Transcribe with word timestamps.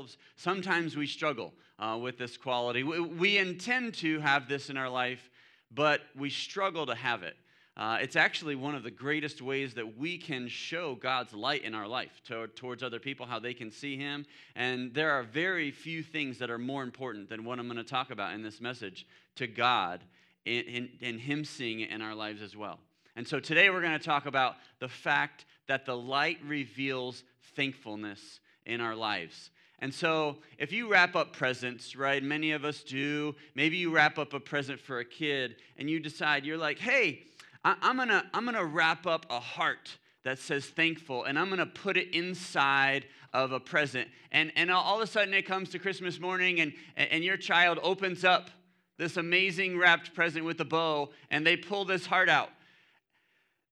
ourselves, 0.00 0.16
sometimes 0.36 0.96
we 0.96 1.06
struggle 1.06 1.52
uh, 1.78 1.98
with 2.00 2.18
this 2.18 2.36
quality. 2.36 2.82
We, 2.82 3.00
we 3.00 3.38
intend 3.38 3.94
to 3.94 4.20
have 4.20 4.48
this 4.48 4.70
in 4.70 4.76
our 4.76 4.88
life, 4.88 5.30
but 5.70 6.00
we 6.16 6.30
struggle 6.30 6.86
to 6.86 6.94
have 6.94 7.22
it. 7.22 7.36
Uh, 7.76 7.98
it's 8.00 8.16
actually 8.16 8.56
one 8.56 8.74
of 8.74 8.82
the 8.82 8.90
greatest 8.90 9.40
ways 9.40 9.74
that 9.74 9.98
we 9.98 10.18
can 10.18 10.48
show 10.48 10.94
God's 10.96 11.32
light 11.32 11.64
in 11.64 11.74
our 11.74 11.86
life 11.86 12.20
to, 12.26 12.48
towards 12.48 12.82
other 12.82 12.98
people, 12.98 13.26
how 13.26 13.38
they 13.38 13.54
can 13.54 13.70
see 13.70 13.96
Him. 13.96 14.26
And 14.54 14.92
there 14.92 15.12
are 15.12 15.22
very 15.22 15.70
few 15.70 16.02
things 16.02 16.38
that 16.38 16.50
are 16.50 16.58
more 16.58 16.82
important 16.82 17.28
than 17.28 17.44
what 17.44 17.58
I'm 17.58 17.66
going 17.66 17.76
to 17.78 17.84
talk 17.84 18.10
about 18.10 18.34
in 18.34 18.42
this 18.42 18.60
message 18.60 19.06
to 19.36 19.46
God 19.46 20.00
and 20.46 21.20
Him 21.20 21.44
seeing 21.44 21.80
it 21.80 21.90
in 21.90 22.02
our 22.02 22.14
lives 22.14 22.42
as 22.42 22.56
well. 22.56 22.80
And 23.16 23.26
so 23.26 23.40
today 23.40 23.70
we're 23.70 23.82
going 23.82 23.98
to 23.98 24.04
talk 24.04 24.26
about 24.26 24.56
the 24.78 24.88
fact 24.88 25.44
that 25.68 25.86
the 25.86 25.96
light 25.96 26.38
reveals 26.46 27.22
thankfulness 27.54 28.40
in 28.66 28.80
our 28.80 28.94
lives. 28.94 29.50
And 29.80 29.92
so, 29.94 30.36
if 30.58 30.72
you 30.72 30.90
wrap 30.90 31.16
up 31.16 31.32
presents, 31.32 31.96
right, 31.96 32.22
many 32.22 32.52
of 32.52 32.64
us 32.66 32.82
do, 32.82 33.34
maybe 33.54 33.78
you 33.78 33.90
wrap 33.90 34.18
up 34.18 34.34
a 34.34 34.40
present 34.40 34.78
for 34.78 34.98
a 34.98 35.04
kid 35.04 35.56
and 35.78 35.88
you 35.88 36.00
decide, 36.00 36.44
you're 36.44 36.58
like, 36.58 36.78
hey, 36.78 37.22
I, 37.64 37.76
am 37.82 37.96
gonna, 37.96 38.28
I'm 38.34 38.44
gonna 38.44 38.64
wrap 38.64 39.06
up 39.06 39.24
a 39.30 39.40
heart 39.40 39.96
that 40.22 40.38
says 40.38 40.66
thankful 40.66 41.24
and 41.24 41.38
I'm 41.38 41.48
gonna 41.48 41.64
put 41.64 41.96
it 41.96 42.14
inside 42.14 43.06
of 43.32 43.52
a 43.52 43.60
present. 43.60 44.08
And, 44.32 44.52
and 44.54 44.70
all 44.70 44.96
of 44.96 45.02
a 45.02 45.06
sudden 45.06 45.32
it 45.32 45.46
comes 45.46 45.70
to 45.70 45.78
Christmas 45.78 46.20
morning 46.20 46.60
and, 46.60 46.72
and 46.96 47.24
your 47.24 47.38
child 47.38 47.78
opens 47.82 48.22
up 48.22 48.50
this 48.98 49.16
amazing 49.16 49.78
wrapped 49.78 50.14
present 50.14 50.44
with 50.44 50.60
a 50.60 50.64
bow 50.64 51.08
and 51.30 51.46
they 51.46 51.56
pull 51.56 51.86
this 51.86 52.04
heart 52.04 52.28
out 52.28 52.50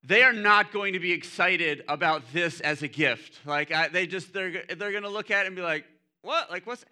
they 0.05 0.23
are 0.23 0.33
not 0.33 0.73
going 0.73 0.93
to 0.93 1.01
be 1.01 1.13
excited 1.13 1.85
about 1.89 2.23
this 2.33 2.61
as 2.61 2.83
a 2.83 2.89
gift. 2.89 3.41
Like 3.45 3.73
I, 3.73 3.89
they 3.89 4.07
just 4.07 4.33
they're 4.33 4.65
they're 4.77 4.91
going 4.93 5.03
to 5.03 5.09
look 5.09 5.31
at 5.31 5.45
it 5.45 5.49
and 5.49 5.57
be 5.57 5.63
like, 5.63 5.85
"What? 6.29 6.51
Like 6.51 6.67
what's?" 6.67 6.85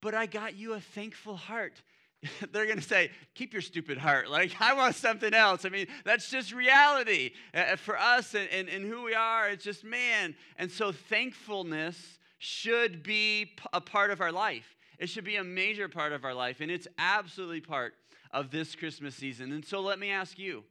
But 0.00 0.14
I 0.14 0.24
got 0.24 0.56
you 0.56 0.72
a 0.72 0.80
thankful 0.80 1.36
heart. 1.36 1.82
they're 2.52 2.64
going 2.64 2.78
to 2.78 2.82
say, 2.82 3.10
"Keep 3.34 3.52
your 3.52 3.60
stupid 3.60 3.98
heart." 3.98 4.30
Like 4.30 4.56
I 4.60 4.72
want 4.72 4.94
something 4.94 5.34
else. 5.34 5.66
I 5.66 5.68
mean, 5.68 5.88
that's 6.04 6.30
just 6.30 6.54
reality 6.54 7.32
uh, 7.52 7.76
for 7.76 7.98
us 7.98 8.34
and, 8.34 8.48
and, 8.48 8.66
and 8.70 8.86
who 8.86 9.02
we 9.02 9.14
are. 9.14 9.50
It's 9.50 9.62
just 9.62 9.84
man. 9.84 10.34
And 10.56 10.70
so 10.70 10.90
thankfulness 10.90 12.18
should 12.38 13.02
be 13.02 13.52
a 13.74 13.80
part 13.80 14.10
of 14.10 14.22
our 14.22 14.32
life. 14.32 14.74
It 14.98 15.10
should 15.10 15.24
be 15.24 15.36
a 15.36 15.44
major 15.44 15.90
part 15.90 16.12
of 16.12 16.24
our 16.24 16.34
life, 16.34 16.62
and 16.62 16.70
it's 16.70 16.88
absolutely 16.96 17.60
part 17.60 17.92
of 18.32 18.50
this 18.50 18.74
Christmas 18.74 19.14
season. 19.14 19.52
And 19.52 19.64
so 19.64 19.80
let 19.80 19.98
me 19.98 20.10
ask 20.10 20.38
you. 20.38 20.64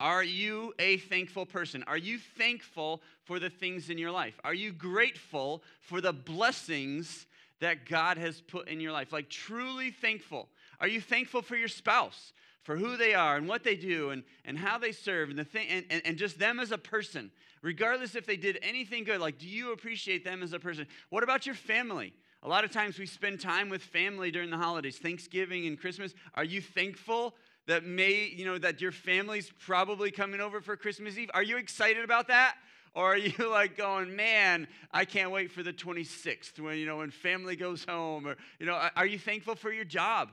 Are 0.00 0.24
you 0.24 0.74
a 0.78 0.96
thankful 0.98 1.46
person? 1.46 1.84
Are 1.86 1.96
you 1.96 2.18
thankful 2.18 3.00
for 3.22 3.38
the 3.38 3.48
things 3.48 3.90
in 3.90 3.96
your 3.96 4.10
life? 4.10 4.38
Are 4.42 4.52
you 4.52 4.72
grateful 4.72 5.62
for 5.80 6.00
the 6.00 6.12
blessings 6.12 7.26
that 7.60 7.88
God 7.88 8.18
has 8.18 8.40
put 8.40 8.68
in 8.68 8.80
your 8.80 8.92
life? 8.92 9.12
Like 9.12 9.28
truly 9.28 9.90
thankful. 9.90 10.48
Are 10.80 10.88
you 10.88 11.00
thankful 11.00 11.42
for 11.42 11.56
your 11.56 11.68
spouse, 11.68 12.32
for 12.62 12.76
who 12.76 12.96
they 12.96 13.14
are 13.14 13.36
and 13.36 13.48
what 13.48 13.64
they 13.64 13.76
do 13.76 14.10
and, 14.10 14.24
and 14.44 14.58
how 14.58 14.78
they 14.78 14.92
serve 14.92 15.30
and, 15.30 15.38
the 15.38 15.44
thing, 15.44 15.68
and, 15.68 15.84
and, 15.90 16.02
and 16.04 16.16
just 16.16 16.38
them 16.38 16.60
as 16.60 16.72
a 16.72 16.78
person? 16.78 17.30
Regardless 17.62 18.14
if 18.14 18.26
they 18.26 18.36
did 18.36 18.58
anything 18.62 19.04
good, 19.04 19.20
like 19.20 19.38
do 19.38 19.48
you 19.48 19.72
appreciate 19.72 20.24
them 20.24 20.42
as 20.42 20.52
a 20.52 20.58
person? 20.58 20.86
What 21.10 21.22
about 21.22 21.46
your 21.46 21.54
family? 21.54 22.12
A 22.42 22.48
lot 22.48 22.64
of 22.64 22.70
times 22.70 22.98
we 22.98 23.06
spend 23.06 23.40
time 23.40 23.70
with 23.70 23.82
family 23.82 24.30
during 24.30 24.50
the 24.50 24.58
holidays, 24.58 24.98
Thanksgiving 24.98 25.66
and 25.66 25.80
Christmas. 25.80 26.14
Are 26.34 26.44
you 26.44 26.60
thankful 26.60 27.34
that 27.66 27.84
may, 27.84 28.30
you 28.34 28.44
know, 28.44 28.58
that 28.58 28.80
your 28.80 28.92
family's 28.92 29.50
probably 29.60 30.10
coming 30.10 30.40
over 30.40 30.60
for 30.60 30.76
Christmas 30.76 31.16
Eve. 31.16 31.30
Are 31.32 31.42
you 31.42 31.56
excited 31.56 32.04
about 32.04 32.28
that? 32.28 32.56
Or 32.94 33.14
are 33.14 33.18
you 33.18 33.32
like 33.50 33.76
going, 33.76 34.14
man, 34.14 34.68
I 34.92 35.04
can't 35.04 35.30
wait 35.30 35.50
for 35.50 35.62
the 35.62 35.72
26th 35.72 36.58
when, 36.60 36.78
you 36.78 36.86
know, 36.86 36.98
when 36.98 37.10
family 37.10 37.56
goes 37.56 37.84
home? 37.84 38.26
Or, 38.26 38.36
you 38.58 38.66
know, 38.66 38.88
are 38.96 39.06
you 39.06 39.18
thankful 39.18 39.54
for 39.54 39.72
your 39.72 39.84
job? 39.84 40.30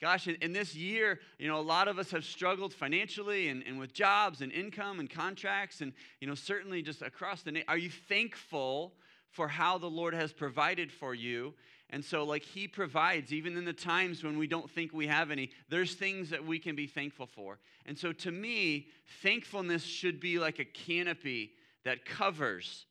Gosh, 0.00 0.28
in, 0.28 0.36
in 0.36 0.52
this 0.52 0.76
year, 0.76 1.18
you 1.38 1.48
know, 1.48 1.58
a 1.58 1.62
lot 1.62 1.88
of 1.88 1.98
us 1.98 2.12
have 2.12 2.24
struggled 2.24 2.72
financially 2.72 3.48
and, 3.48 3.64
and 3.66 3.80
with 3.80 3.92
jobs 3.92 4.42
and 4.42 4.52
income 4.52 5.00
and 5.00 5.10
contracts 5.10 5.80
and, 5.80 5.92
you 6.20 6.28
know, 6.28 6.36
certainly 6.36 6.82
just 6.82 7.02
across 7.02 7.42
the. 7.42 7.64
Are 7.66 7.78
you 7.78 7.90
thankful 7.90 8.94
for 9.30 9.48
how 9.48 9.76
the 9.76 9.90
Lord 9.90 10.14
has 10.14 10.32
provided 10.32 10.92
for 10.92 11.14
you 11.14 11.54
and 11.90 12.04
so, 12.04 12.24
like, 12.24 12.42
He 12.42 12.68
provides, 12.68 13.32
even 13.32 13.56
in 13.56 13.64
the 13.64 13.72
times 13.72 14.22
when 14.22 14.38
we 14.38 14.46
don't 14.46 14.70
think 14.70 14.92
we 14.92 15.06
have 15.06 15.30
any, 15.30 15.50
there's 15.70 15.94
things 15.94 16.30
that 16.30 16.44
we 16.44 16.58
can 16.58 16.76
be 16.76 16.86
thankful 16.86 17.26
for. 17.26 17.58
And 17.86 17.98
so, 17.98 18.12
to 18.12 18.30
me, 18.30 18.88
thankfulness 19.22 19.84
should 19.84 20.20
be 20.20 20.38
like 20.38 20.58
a 20.58 20.64
canopy 20.66 21.52
that 21.84 22.04
covers 22.04 22.86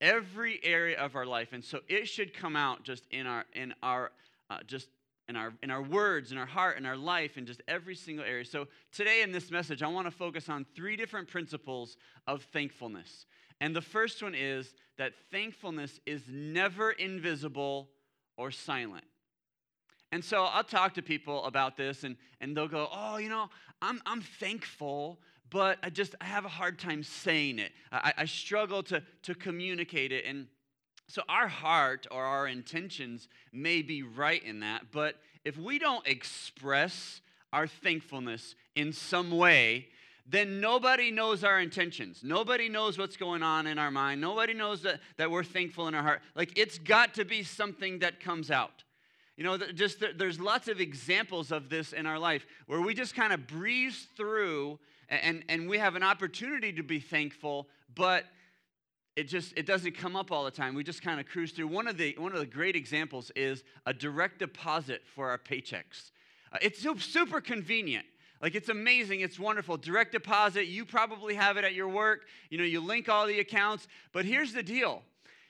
every 0.00 0.60
area 0.62 0.98
of 0.98 1.16
our 1.16 1.26
life. 1.26 1.52
And 1.52 1.64
so, 1.64 1.80
it 1.88 2.06
should 2.06 2.34
come 2.34 2.56
out 2.56 2.84
just 2.84 3.06
in 3.10 3.26
our, 3.26 3.44
in 3.54 3.74
our, 3.82 4.12
uh, 4.50 4.58
just 4.66 4.88
in 5.28 5.36
our, 5.36 5.52
in 5.62 5.70
our 5.70 5.82
words, 5.82 6.32
in 6.32 6.38
our 6.38 6.46
heart, 6.46 6.78
in 6.78 6.86
our 6.86 6.96
life, 6.96 7.36
in 7.36 7.46
just 7.46 7.62
every 7.68 7.94
single 7.94 8.24
area. 8.24 8.44
So, 8.44 8.66
today 8.92 9.22
in 9.22 9.32
this 9.32 9.50
message, 9.50 9.82
I 9.82 9.88
want 9.88 10.06
to 10.06 10.10
focus 10.10 10.48
on 10.48 10.66
three 10.74 10.96
different 10.96 11.28
principles 11.28 11.96
of 12.26 12.42
thankfulness. 12.44 13.26
And 13.60 13.74
the 13.74 13.82
first 13.82 14.22
one 14.22 14.34
is 14.34 14.74
that 14.98 15.12
thankfulness 15.30 16.00
is 16.06 16.22
never 16.28 16.92
invisible 16.92 17.88
or 18.36 18.50
silent. 18.50 19.04
And 20.12 20.24
so 20.24 20.44
I'll 20.44 20.64
talk 20.64 20.94
to 20.94 21.02
people 21.02 21.44
about 21.44 21.76
this, 21.76 22.04
and, 22.04 22.16
and 22.40 22.56
they'll 22.56 22.68
go, 22.68 22.88
Oh, 22.90 23.18
you 23.18 23.28
know, 23.28 23.50
I'm, 23.82 24.00
I'm 24.06 24.20
thankful, 24.20 25.18
but 25.50 25.78
I 25.82 25.90
just 25.90 26.14
I 26.20 26.24
have 26.24 26.44
a 26.44 26.48
hard 26.50 26.78
time 26.78 27.02
saying 27.02 27.58
it. 27.58 27.72
I, 27.90 28.12
I 28.18 28.24
struggle 28.24 28.82
to, 28.84 29.02
to 29.22 29.34
communicate 29.34 30.12
it. 30.12 30.24
And 30.24 30.46
so 31.06 31.22
our 31.28 31.48
heart 31.48 32.06
or 32.10 32.22
our 32.22 32.46
intentions 32.46 33.28
may 33.52 33.82
be 33.82 34.02
right 34.02 34.42
in 34.42 34.60
that, 34.60 34.92
but 34.92 35.16
if 35.44 35.56
we 35.56 35.78
don't 35.78 36.06
express 36.06 37.20
our 37.52 37.66
thankfulness 37.66 38.54
in 38.74 38.92
some 38.92 39.30
way, 39.30 39.88
then 40.26 40.60
nobody 40.60 41.10
knows 41.10 41.42
our 41.42 41.58
intentions. 41.58 42.20
Nobody 42.22 42.68
knows 42.68 42.98
what's 42.98 43.16
going 43.16 43.42
on 43.42 43.66
in 43.66 43.78
our 43.78 43.90
mind. 43.90 44.20
Nobody 44.20 44.52
knows 44.52 44.82
that, 44.82 45.00
that 45.16 45.30
we're 45.30 45.44
thankful 45.44 45.88
in 45.88 45.94
our 45.94 46.02
heart. 46.02 46.20
Like, 46.34 46.58
it's 46.58 46.78
got 46.78 47.14
to 47.14 47.24
be 47.24 47.42
something 47.42 48.00
that 48.00 48.20
comes 48.20 48.50
out. 48.50 48.84
You 49.38 49.44
know, 49.44 49.56
just 49.56 50.02
there's 50.16 50.40
lots 50.40 50.66
of 50.66 50.80
examples 50.80 51.52
of 51.52 51.68
this 51.68 51.92
in 51.92 52.06
our 52.06 52.18
life 52.18 52.44
where 52.66 52.80
we 52.80 52.92
just 52.92 53.14
kind 53.14 53.32
of 53.32 53.46
breeze 53.46 54.08
through 54.16 54.80
and, 55.08 55.44
and 55.48 55.68
we 55.68 55.78
have 55.78 55.94
an 55.94 56.02
opportunity 56.02 56.72
to 56.72 56.82
be 56.82 56.98
thankful, 56.98 57.68
but 57.94 58.24
it 59.14 59.28
just 59.28 59.56
it 59.56 59.64
doesn't 59.64 59.92
come 59.92 60.16
up 60.16 60.32
all 60.32 60.44
the 60.44 60.50
time. 60.50 60.74
We 60.74 60.82
just 60.82 61.02
kind 61.02 61.20
of 61.20 61.26
cruise 61.26 61.52
through. 61.52 61.68
One 61.68 61.86
of 61.86 61.96
the 61.96 62.16
one 62.18 62.32
of 62.32 62.40
the 62.40 62.46
great 62.46 62.74
examples 62.74 63.30
is 63.36 63.62
a 63.86 63.94
direct 63.94 64.40
deposit 64.40 65.02
for 65.14 65.30
our 65.30 65.38
paychecks. 65.38 66.10
Uh, 66.52 66.58
it's 66.60 66.84
super 67.04 67.40
convenient. 67.40 68.06
Like 68.42 68.56
it's 68.56 68.68
amazing, 68.68 69.20
it's 69.20 69.38
wonderful. 69.38 69.76
Direct 69.76 70.10
deposit, 70.10 70.66
you 70.66 70.84
probably 70.84 71.34
have 71.34 71.56
it 71.56 71.64
at 71.64 71.74
your 71.74 71.88
work. 71.88 72.22
You 72.50 72.58
know, 72.58 72.64
you 72.64 72.80
link 72.80 73.08
all 73.08 73.28
the 73.28 73.38
accounts. 73.38 73.86
But 74.12 74.24
here's 74.24 74.52
the 74.52 74.64
deal. 74.64 75.04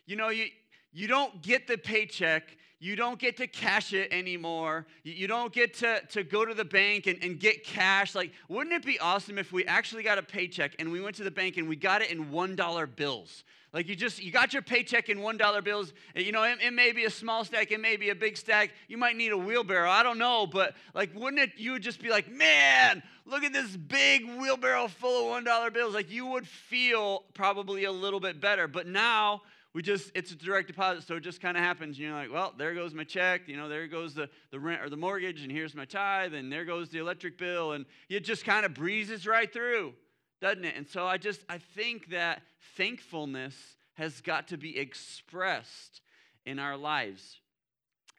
You 0.05 0.17
know, 0.17 0.29
you 0.29 0.49
you 0.93 1.09
don't 1.09 1.41
get 1.41 1.67
the 1.67 1.79
paycheck, 1.79 2.55
you 2.81 2.95
don't 2.95 3.19
get 3.19 3.37
to 3.39 3.47
cash 3.47 3.93
it 3.93 4.13
anymore. 4.13 4.87
You 5.03 5.27
don't 5.27 5.53
get 5.53 5.75
to, 5.75 6.01
to 6.11 6.23
go 6.23 6.45
to 6.45 6.55
the 6.55 6.65
bank 6.65 7.07
and, 7.07 7.23
and 7.23 7.39
get 7.39 7.65
cash. 7.65 8.15
Like, 8.15 8.33
wouldn't 8.49 8.75
it 8.75 8.85
be 8.85 8.99
awesome 9.01 9.39
if 9.39 9.53
we 9.53 9.65
actually 9.65 10.05
got 10.05 10.19
a 10.19 10.23
paycheck 10.23 10.77
and 10.79 10.93
we 10.93 11.01
went 11.01 11.17
to 11.17 11.25
the 11.25 11.31
bank 11.31 11.57
and 11.57 11.69
we 11.69 11.77
got 11.77 12.03
it 12.03 12.11
in 12.11 12.27
$1 12.27 12.97
bills? 12.97 13.45
Like 13.73 13.87
you 13.87 13.95
just 13.95 14.23
you 14.23 14.33
got 14.33 14.55
your 14.55 14.63
paycheck 14.63 15.11
in 15.11 15.21
one 15.21 15.37
dollar 15.37 15.61
bills. 15.61 15.93
You 16.15 16.33
know, 16.33 16.43
it, 16.45 16.59
it, 16.63 16.73
may 16.73 16.93
be 16.93 17.05
a 17.05 17.11
small 17.11 17.45
stack, 17.45 17.71
it 17.71 17.81
may 17.81 17.97
be 17.97 18.09
a 18.09 18.15
big 18.15 18.37
stack. 18.37 18.71
You 18.89 18.97
might 18.97 19.15
need 19.15 19.31
a 19.31 19.37
wheelbarrow. 19.37 19.91
I 19.91 20.03
don't 20.03 20.19
know, 20.19 20.47
but 20.47 20.75
like, 20.95 21.15
wouldn't 21.15 21.41
it? 21.43 21.53
You 21.57 21.73
would 21.73 21.83
just 21.83 22.01
be 22.01 22.09
like, 22.09 22.31
man, 22.31 23.03
look 23.27 23.45
at 23.45 23.53
this 23.53 23.77
big 23.77 24.25
wheelbarrow 24.39 24.89
full 24.89 25.25
of 25.25 25.31
one 25.31 25.45
dollar 25.45 25.71
bills. 25.71 25.95
Like 25.95 26.11
you 26.11 26.27
would 26.27 26.47
feel 26.47 27.25
probably 27.35 27.85
a 27.85 27.93
little 27.93 28.21
bit 28.21 28.41
better. 28.41 28.69
But 28.69 28.87
now 28.87 29.43
we 29.79 29.83
just 29.83 30.11
it's 30.17 30.33
a 30.33 30.35
direct 30.35 30.67
deposit, 30.67 31.07
so 31.07 31.15
it 31.15 31.21
just 31.21 31.41
kind 31.41 31.57
of 31.57 31.63
happens. 31.63 31.91
and 31.91 31.99
You're 31.99 32.13
like, 32.13 32.33
well, 32.33 32.53
there 32.59 32.75
goes 32.75 32.95
my 32.95 33.05
check. 33.05 33.43
You 33.47 33.57
know, 33.57 33.69
there 33.69 33.87
goes 33.87 34.13
the 34.13 34.29
the 34.51 34.59
rent 34.59 34.83
or 34.83 34.91
the 34.91 34.97
mortgage, 34.97 35.43
and 35.43 35.53
here's 35.53 35.73
my 35.73 35.85
tithe, 35.85 36.35
and 36.35 36.51
there 36.51 36.65
goes 36.65 36.89
the 36.89 36.99
electric 36.99 37.39
bill, 37.39 37.71
and 37.71 37.87
it 38.09 38.25
just 38.25 38.45
kind 38.45 38.67
of 38.67 38.75
breezes 38.75 39.25
right 39.25 39.53
through 39.53 39.95
doesn't 40.41 40.65
it? 40.65 40.75
And 40.77 40.89
so 40.89 41.07
I 41.07 41.17
just 41.17 41.45
I 41.49 41.59
think 41.59 42.11
that 42.11 42.43
thankfulness 42.77 43.55
has 43.95 44.21
got 44.21 44.49
to 44.49 44.57
be 44.57 44.77
expressed 44.77 46.01
in 46.45 46.59
our 46.59 46.77
lives. 46.77 47.39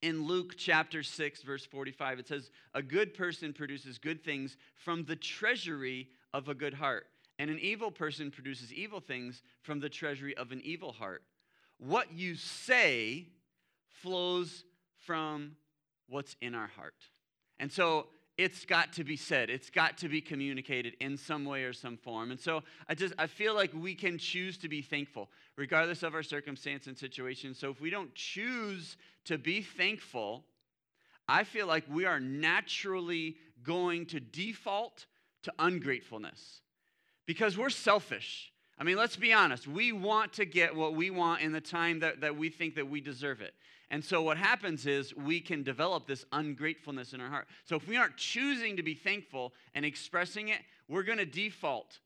In 0.01 0.27
Luke 0.27 0.55
chapter 0.55 1.03
6 1.03 1.41
verse 1.41 1.65
45 1.65 2.19
it 2.19 2.27
says 2.29 2.51
a 2.73 2.81
good 2.81 3.13
person 3.13 3.51
produces 3.51 3.97
good 3.97 4.23
things 4.23 4.55
from 4.75 5.03
the 5.03 5.17
treasury 5.17 6.07
of 6.33 6.47
a 6.47 6.53
good 6.53 6.73
heart 6.73 7.07
and 7.38 7.50
an 7.50 7.59
evil 7.59 7.91
person 7.91 8.31
produces 8.31 8.71
evil 8.73 9.00
things 9.00 9.41
from 9.62 9.79
the 9.79 9.89
treasury 9.89 10.35
of 10.38 10.51
an 10.51 10.62
evil 10.63 10.91
heart. 10.91 11.23
What 11.79 12.13
you 12.13 12.35
say 12.35 13.27
flows 14.01 14.63
from 15.05 15.55
what's 16.07 16.35
in 16.41 16.53
our 16.53 16.67
heart. 16.67 16.95
And 17.59 17.71
so 17.71 18.07
it's 18.37 18.63
got 18.63 18.93
to 18.93 19.03
be 19.03 19.17
said. 19.17 19.49
It's 19.49 19.69
got 19.69 19.97
to 19.97 20.07
be 20.07 20.21
communicated 20.21 20.95
in 21.01 21.17
some 21.17 21.43
way 21.43 21.63
or 21.63 21.73
some 21.73 21.97
form. 21.97 22.31
And 22.31 22.39
so 22.39 22.63
I 22.87 22.95
just 22.95 23.13
I 23.17 23.27
feel 23.27 23.53
like 23.53 23.71
we 23.73 23.93
can 23.95 24.17
choose 24.17 24.57
to 24.59 24.69
be 24.69 24.81
thankful 24.81 25.29
regardless 25.57 26.03
of 26.03 26.15
our 26.15 26.23
circumstance 26.23 26.87
and 26.87 26.97
situation. 26.97 27.53
So 27.53 27.69
if 27.69 27.81
we 27.81 27.89
don't 27.89 28.15
choose 28.15 28.95
to 29.25 29.37
be 29.37 29.61
thankful, 29.61 30.45
I 31.27 31.43
feel 31.43 31.67
like 31.67 31.83
we 31.89 32.05
are 32.05 32.19
naturally 32.19 33.35
going 33.61 34.05
to 34.07 34.21
default 34.21 35.05
to 35.43 35.53
ungratefulness 35.59 36.61
because 37.25 37.57
we're 37.57 37.69
selfish. 37.69 38.53
I 38.79 38.83
mean, 38.85 38.95
let's 38.95 39.17
be 39.17 39.33
honest. 39.33 39.67
We 39.67 39.91
want 39.91 40.33
to 40.33 40.45
get 40.45 40.73
what 40.73 40.95
we 40.95 41.09
want 41.09 41.41
in 41.41 41.51
the 41.51 41.61
time 41.61 41.99
that, 41.99 42.21
that 42.21 42.37
we 42.37 42.49
think 42.49 42.75
that 42.75 42.89
we 42.89 43.01
deserve 43.01 43.41
it. 43.41 43.53
And 43.91 44.03
so 44.03 44.21
what 44.21 44.37
happens 44.37 44.85
is 44.85 45.15
we 45.15 45.41
can 45.41 45.63
develop 45.63 46.07
this 46.07 46.23
ungratefulness 46.31 47.13
in 47.13 47.19
our 47.19 47.29
heart. 47.29 47.47
So 47.65 47.75
if 47.75 47.87
we 47.87 47.97
aren't 47.97 48.15
choosing 48.17 48.77
to 48.77 48.83
be 48.83 48.93
thankful 48.93 49.53
and 49.73 49.83
expressing 49.83 50.49
it, 50.49 50.59
we're 50.87 51.03
going 51.03 51.17
to 51.17 51.25
default 51.25 51.99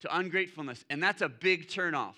to 0.00 0.16
ungratefulness. 0.16 0.84
And 0.90 1.02
that's 1.02 1.22
a 1.22 1.28
big 1.28 1.68
turnoff. 1.68 2.14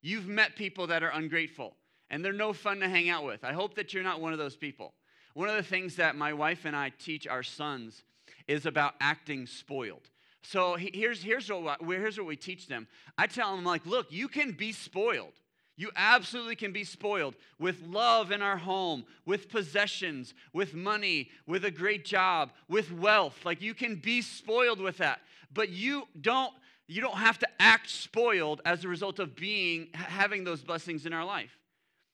You've 0.00 0.26
met 0.26 0.56
people 0.56 0.86
that 0.86 1.02
are 1.02 1.10
ungrateful, 1.10 1.76
and 2.08 2.24
they're 2.24 2.32
no 2.32 2.52
fun 2.52 2.80
to 2.80 2.88
hang 2.88 3.10
out 3.10 3.24
with. 3.24 3.44
I 3.44 3.52
hope 3.52 3.74
that 3.74 3.92
you're 3.92 4.02
not 4.02 4.20
one 4.20 4.32
of 4.32 4.38
those 4.38 4.56
people. 4.56 4.94
One 5.34 5.48
of 5.48 5.56
the 5.56 5.62
things 5.62 5.96
that 5.96 6.16
my 6.16 6.32
wife 6.32 6.64
and 6.64 6.74
I 6.74 6.90
teach 6.98 7.26
our 7.26 7.42
sons 7.42 8.04
is 8.48 8.66
about 8.66 8.94
acting 9.00 9.46
spoiled. 9.46 10.08
So 10.42 10.76
here's, 10.76 11.22
here's, 11.22 11.50
what, 11.50 11.80
here's 11.82 12.18
what 12.18 12.26
we 12.26 12.36
teach 12.36 12.66
them. 12.66 12.88
I 13.18 13.26
tell 13.26 13.54
them, 13.54 13.64
like, 13.64 13.84
look, 13.84 14.10
you 14.10 14.26
can 14.28 14.52
be 14.52 14.72
spoiled. 14.72 15.34
You 15.80 15.90
absolutely 15.96 16.56
can 16.56 16.72
be 16.72 16.84
spoiled 16.84 17.36
with 17.58 17.80
love 17.82 18.32
in 18.32 18.42
our 18.42 18.58
home, 18.58 19.06
with 19.24 19.48
possessions, 19.48 20.34
with 20.52 20.74
money, 20.74 21.30
with 21.46 21.64
a 21.64 21.70
great 21.70 22.04
job, 22.04 22.50
with 22.68 22.92
wealth. 22.92 23.46
Like 23.46 23.62
you 23.62 23.72
can 23.72 23.96
be 23.96 24.20
spoiled 24.20 24.78
with 24.78 24.98
that. 24.98 25.20
But 25.50 25.70
you 25.70 26.06
don't 26.20 26.52
you 26.86 27.00
don't 27.00 27.16
have 27.16 27.38
to 27.38 27.48
act 27.58 27.88
spoiled 27.88 28.60
as 28.66 28.84
a 28.84 28.88
result 28.88 29.20
of 29.20 29.34
being 29.34 29.88
having 29.94 30.44
those 30.44 30.60
blessings 30.60 31.06
in 31.06 31.14
our 31.14 31.24
life. 31.24 31.56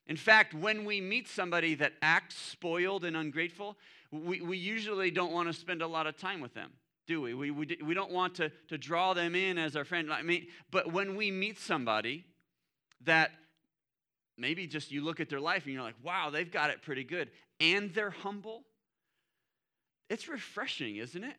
In 0.06 0.16
fact, 0.16 0.54
when 0.54 0.84
we 0.84 1.00
meet 1.00 1.26
somebody 1.26 1.74
that 1.74 1.94
acts 2.02 2.36
spoiled 2.36 3.04
and 3.04 3.16
ungrateful, 3.16 3.76
we, 4.12 4.42
we 4.42 4.58
usually 4.58 5.10
don't 5.10 5.32
want 5.32 5.48
to 5.48 5.52
spend 5.52 5.82
a 5.82 5.86
lot 5.88 6.06
of 6.06 6.16
time 6.16 6.40
with 6.40 6.54
them, 6.54 6.70
do 7.06 7.20
we? 7.20 7.34
We, 7.34 7.50
we, 7.50 7.78
we 7.84 7.94
don't 7.94 8.10
want 8.10 8.34
to, 8.36 8.50
to 8.68 8.78
draw 8.78 9.14
them 9.14 9.34
in 9.34 9.58
as 9.58 9.76
our 9.76 9.84
friend. 9.84 10.12
I 10.12 10.22
mean, 10.22 10.46
but 10.70 10.92
when 10.92 11.16
we 11.16 11.30
meet 11.30 11.58
somebody 11.58 12.24
that 13.04 13.30
maybe 14.36 14.66
just 14.66 14.90
you 14.90 15.02
look 15.02 15.20
at 15.20 15.28
their 15.28 15.40
life 15.40 15.64
and 15.64 15.72
you're 15.72 15.82
like, 15.82 15.94
wow, 16.02 16.30
they've 16.30 16.50
got 16.50 16.70
it 16.70 16.82
pretty 16.82 17.04
good, 17.04 17.30
and 17.60 17.94
they're 17.94 18.10
humble, 18.10 18.64
it's 20.10 20.28
refreshing, 20.28 20.96
isn't 20.96 21.24
it? 21.24 21.36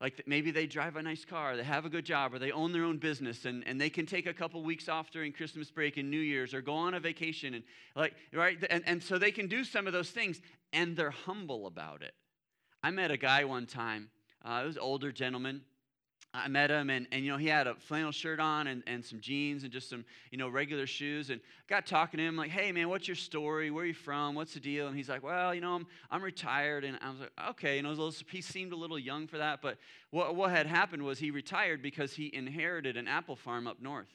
Like 0.00 0.24
maybe 0.26 0.50
they 0.50 0.66
drive 0.66 0.96
a 0.96 1.02
nice 1.02 1.24
car, 1.24 1.56
they 1.56 1.64
have 1.64 1.84
a 1.84 1.88
good 1.88 2.04
job, 2.04 2.34
or 2.34 2.38
they 2.38 2.50
own 2.50 2.72
their 2.72 2.84
own 2.84 2.98
business, 2.98 3.44
and, 3.44 3.66
and 3.66 3.80
they 3.80 3.88
can 3.88 4.06
take 4.06 4.26
a 4.26 4.34
couple 4.34 4.62
weeks 4.62 4.88
off 4.88 5.10
during 5.10 5.32
Christmas 5.32 5.70
break 5.70 5.96
and 5.96 6.10
New 6.10 6.18
Year's, 6.18 6.52
or 6.52 6.60
go 6.60 6.74
on 6.74 6.94
a 6.94 7.00
vacation, 7.00 7.54
and 7.54 7.64
like 7.96 8.14
right, 8.32 8.58
and, 8.68 8.82
and 8.86 9.02
so 9.02 9.16
they 9.16 9.30
can 9.30 9.46
do 9.46 9.64
some 9.64 9.86
of 9.86 9.92
those 9.92 10.10
things, 10.10 10.40
and 10.72 10.96
they're 10.96 11.10
humble 11.10 11.66
about 11.66 12.02
it. 12.02 12.12
I 12.82 12.90
met 12.90 13.10
a 13.10 13.16
guy 13.16 13.44
one 13.44 13.66
time, 13.66 14.10
uh, 14.44 14.60
it 14.62 14.66
was 14.66 14.76
an 14.76 14.82
older 14.82 15.12
gentleman, 15.12 15.62
I 16.36 16.48
met 16.48 16.68
him 16.68 16.90
and, 16.90 17.06
and 17.12 17.24
you 17.24 17.30
know 17.30 17.36
he 17.36 17.46
had 17.46 17.68
a 17.68 17.76
flannel 17.76 18.10
shirt 18.10 18.40
on 18.40 18.66
and, 18.66 18.82
and 18.88 19.04
some 19.04 19.20
jeans 19.20 19.62
and 19.62 19.72
just 19.72 19.88
some 19.88 20.04
you 20.32 20.38
know 20.38 20.48
regular 20.48 20.84
shoes. 20.84 21.30
And 21.30 21.40
I 21.40 21.72
got 21.72 21.86
talking 21.86 22.18
to 22.18 22.24
him 22.24 22.34
like 22.34 22.50
hey 22.50 22.72
man 22.72 22.88
what's 22.88 23.06
your 23.06 23.14
story? 23.14 23.70
Where 23.70 23.84
are 23.84 23.86
you 23.86 23.94
from? 23.94 24.34
What's 24.34 24.52
the 24.54 24.60
deal? 24.60 24.88
And 24.88 24.96
he's 24.96 25.08
like 25.08 25.22
well 25.22 25.54
you 25.54 25.60
know 25.60 25.76
I'm, 25.76 25.86
I'm 26.10 26.22
retired. 26.22 26.82
And 26.82 26.98
I 27.00 27.10
was 27.10 27.20
like 27.20 27.30
okay. 27.50 27.76
You 27.76 27.82
know 27.82 27.90
little, 27.90 28.12
he 28.28 28.40
seemed 28.40 28.72
a 28.72 28.76
little 28.76 28.98
young 28.98 29.28
for 29.28 29.38
that 29.38 29.62
but 29.62 29.78
what, 30.10 30.34
what 30.34 30.50
had 30.50 30.66
happened 30.66 31.04
was 31.04 31.20
he 31.20 31.30
retired 31.30 31.82
because 31.82 32.12
he 32.14 32.34
inherited 32.34 32.96
an 32.96 33.06
apple 33.06 33.36
farm 33.36 33.68
up 33.68 33.80
north. 33.80 34.08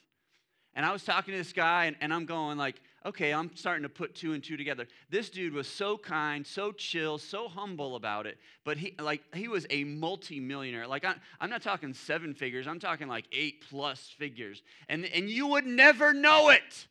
And 0.74 0.86
I 0.86 0.92
was 0.92 1.02
talking 1.02 1.32
to 1.32 1.38
this 1.38 1.52
guy, 1.52 1.86
and, 1.86 1.96
and 2.00 2.14
I'm 2.14 2.26
going 2.26 2.56
like, 2.56 2.80
okay, 3.04 3.32
I'm 3.32 3.54
starting 3.56 3.82
to 3.82 3.88
put 3.88 4.14
two 4.14 4.32
and 4.32 4.42
two 4.42 4.56
together. 4.56 4.86
This 5.08 5.30
dude 5.30 5.52
was 5.52 5.66
so 5.66 5.96
kind, 5.96 6.46
so 6.46 6.72
chill, 6.72 7.18
so 7.18 7.48
humble 7.48 7.96
about 7.96 8.26
it. 8.26 8.38
But 8.64 8.76
he 8.76 8.94
like 8.98 9.22
he 9.34 9.48
was 9.48 9.66
a 9.70 9.84
multimillionaire. 9.84 10.86
Like 10.86 11.04
I, 11.04 11.14
I'm 11.40 11.50
not 11.50 11.62
talking 11.62 11.94
seven 11.94 12.34
figures, 12.34 12.66
I'm 12.66 12.80
talking 12.80 13.08
like 13.08 13.26
eight 13.32 13.64
plus 13.68 14.14
figures. 14.18 14.62
And, 14.88 15.06
and 15.06 15.28
you 15.28 15.46
would 15.48 15.66
never 15.66 16.12
know 16.12 16.50
it. 16.50 16.86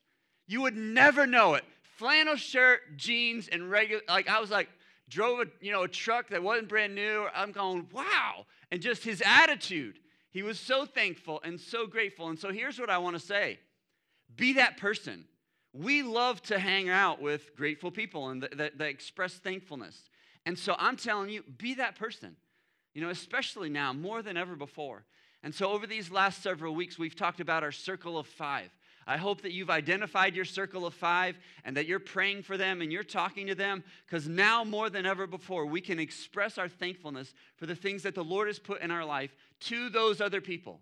You 0.47 0.61
would 0.61 0.77
never 0.77 1.27
know 1.27 1.53
it. 1.53 1.63
Flannel 1.97 2.38
shirt, 2.38 2.97
jeans, 2.97 3.47
and 3.47 3.69
regular 3.69 4.01
like 4.07 4.29
I 4.29 4.39
was 4.39 4.50
like, 4.50 4.69
drove 5.09 5.39
a 5.39 5.45
you 5.61 5.71
know 5.71 5.83
a 5.83 5.88
truck 5.88 6.29
that 6.29 6.41
wasn't 6.41 6.69
brand 6.69 6.95
new. 6.95 7.27
I'm 7.35 7.51
going, 7.51 7.88
wow. 7.91 8.45
And 8.71 8.81
just 8.81 9.03
his 9.03 9.21
attitude. 9.25 10.00
He 10.31 10.44
was 10.44 10.59
so 10.59 10.85
thankful 10.85 11.41
and 11.44 11.59
so 11.59 11.88
grateful. 11.88 12.29
And 12.29 12.38
so 12.38 12.51
here's 12.51 12.79
what 12.79 12.91
I 12.91 13.00
want 13.00 13.15
to 13.15 13.19
say 13.19 13.59
be 14.35 14.53
that 14.53 14.77
person. 14.77 15.25
We 15.74 16.01
love 16.01 16.42
to 16.44 16.57
hang 16.57 16.89
out 16.89 17.21
with 17.21 17.56
grateful 17.56 17.92
people 17.92 18.30
and 18.30 18.42
that, 18.44 18.77
that, 18.77 18.88
express 18.88 19.33
thankfulness. 19.33 20.10
And 20.45 20.57
so 20.57 20.75
I'm 20.80 20.98
telling 20.98 21.30
you, 21.30 21.44
be 21.44 21.75
that 21.75 21.95
person, 21.95 22.36
you 22.94 23.01
know, 23.01 23.10
especially 23.10 23.69
now 23.69 23.94
more 23.94 24.21
than 24.21 24.36
ever 24.36 24.56
before. 24.56 25.06
And 25.44 25.54
so 25.54 25.71
over 25.71 25.86
these 25.86 26.12
last 26.12 26.42
several 26.42 26.74
weeks, 26.74 26.98
we've 26.98 27.16
talked 27.16 27.39
about 27.39 27.63
our 27.63 27.71
circle 27.71 28.18
of 28.18 28.27
five. 28.27 28.71
I 29.07 29.18
hope 29.18 29.42
that 29.42 29.54
you've 29.54 29.71
identified 29.71 30.36
your 30.36 30.45
circle 30.45 30.86
of 30.86 30.94
five 30.94 31.39
and 31.63 31.75
that 31.77 31.88
you're 31.88 32.00
praying 32.00 32.44
for 32.44 32.57
them 32.57 32.81
and 32.81 32.92
you're 32.92 33.04
talking 33.04 33.48
to 33.48 33.56
them 33.56 33.83
because 34.06 34.27
now 34.27 34.63
more 34.63 34.89
than 34.89 35.06
ever 35.06 35.25
before, 35.25 35.66
we 35.66 35.81
can 35.81 36.00
express 36.00 36.60
our 36.60 36.69
thankfulness 36.69 37.33
for 37.57 37.66
the 37.66 37.75
things 37.75 38.04
that 38.04 38.13
the 38.13 38.24
Lord 38.24 38.48
has 38.48 38.60
put 38.60 38.81
in 38.81 38.92
our 38.92 39.04
life 39.04 39.36
to 39.62 39.89
those 39.89 40.21
other 40.21 40.42
people. 40.42 40.81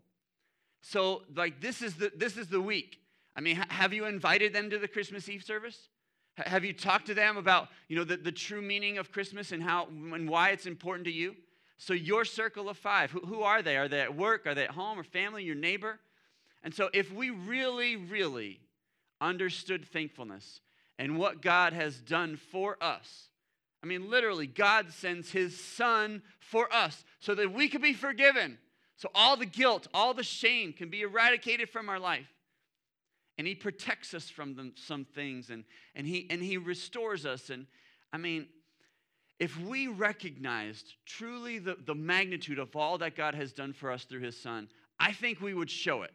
So, 0.81 1.23
like, 1.35 1.61
this 1.61 1.81
is 1.81 1.95
the, 1.95 2.11
this 2.15 2.35
is 2.35 2.47
the 2.47 2.61
week. 2.61 2.99
I 3.37 3.41
mean, 3.41 3.55
have 3.69 3.93
you 3.93 4.05
invited 4.05 4.51
them 4.51 4.71
to 4.71 4.79
the 4.79 4.87
Christmas 4.87 5.29
Eve 5.29 5.43
service? 5.43 5.89
Have 6.37 6.65
you 6.65 6.73
talked 6.73 7.05
to 7.05 7.13
them 7.13 7.37
about, 7.37 7.69
you 7.87 7.95
know, 7.95 8.03
the, 8.03 8.17
the 8.17 8.31
true 8.31 8.61
meaning 8.61 8.97
of 8.97 9.11
Christmas 9.11 9.51
and 9.51 9.61
how 9.61 9.87
and 9.87 10.27
why 10.27 10.49
it's 10.49 10.65
important 10.65 11.05
to 11.05 11.11
you? 11.11 11.35
So 11.77 11.93
your 11.93 12.25
circle 12.25 12.67
of 12.67 12.77
five, 12.77 13.11
who, 13.11 13.19
who 13.19 13.41
are 13.43 13.61
they? 13.61 13.77
Are 13.77 13.87
they 13.87 14.01
at 14.01 14.15
work? 14.15 14.47
Are 14.47 14.55
they 14.55 14.63
at 14.63 14.71
home 14.71 14.99
or 14.99 15.03
family, 15.03 15.43
your 15.43 15.55
neighbor? 15.55 15.99
And 16.63 16.73
so 16.73 16.89
if 16.93 17.13
we 17.13 17.29
really, 17.29 17.95
really 17.95 18.59
understood 19.21 19.85
thankfulness 19.85 20.61
and 20.97 21.17
what 21.17 21.41
God 21.41 21.73
has 21.73 21.97
done 21.97 22.37
for 22.37 22.77
us, 22.81 23.29
I 23.83 23.85
mean, 23.85 24.09
literally, 24.09 24.47
God 24.47 24.91
sends 24.91 25.31
his 25.31 25.59
son 25.59 26.23
for 26.39 26.71
us 26.73 27.05
so 27.19 27.35
that 27.35 27.53
we 27.53 27.67
can 27.67 27.81
be 27.81 27.93
forgiven. 27.93 28.57
So 28.95 29.09
all 29.13 29.37
the 29.37 29.45
guilt, 29.45 29.87
all 29.93 30.15
the 30.15 30.23
shame 30.23 30.73
can 30.73 30.89
be 30.89 31.01
eradicated 31.01 31.69
from 31.69 31.87
our 31.87 31.99
life 31.99 32.27
and 33.37 33.45
he 33.45 33.53
protects 33.53 34.13
us 34.13 34.29
from 34.29 34.55
them, 34.55 34.73
some 34.75 35.05
things 35.05 35.49
and, 35.49 35.63
and, 35.95 36.07
he, 36.07 36.25
and 36.29 36.41
he 36.41 36.57
restores 36.57 37.25
us. 37.25 37.49
And 37.49 37.67
i 38.13 38.17
mean 38.17 38.47
if 39.39 39.59
we 39.59 39.87
recognized 39.87 40.93
truly 41.05 41.59
the, 41.59 41.77
the 41.85 41.95
magnitude 41.95 42.59
of 42.59 42.75
all 42.75 42.97
that 42.97 43.15
god 43.15 43.35
has 43.35 43.53
done 43.53 43.73
for 43.73 43.91
us 43.91 44.03
through 44.03 44.21
his 44.21 44.39
son 44.39 44.67
i 44.99 45.11
think 45.11 45.41
we 45.41 45.53
would 45.53 45.69
show 45.69 46.03
it. 46.03 46.11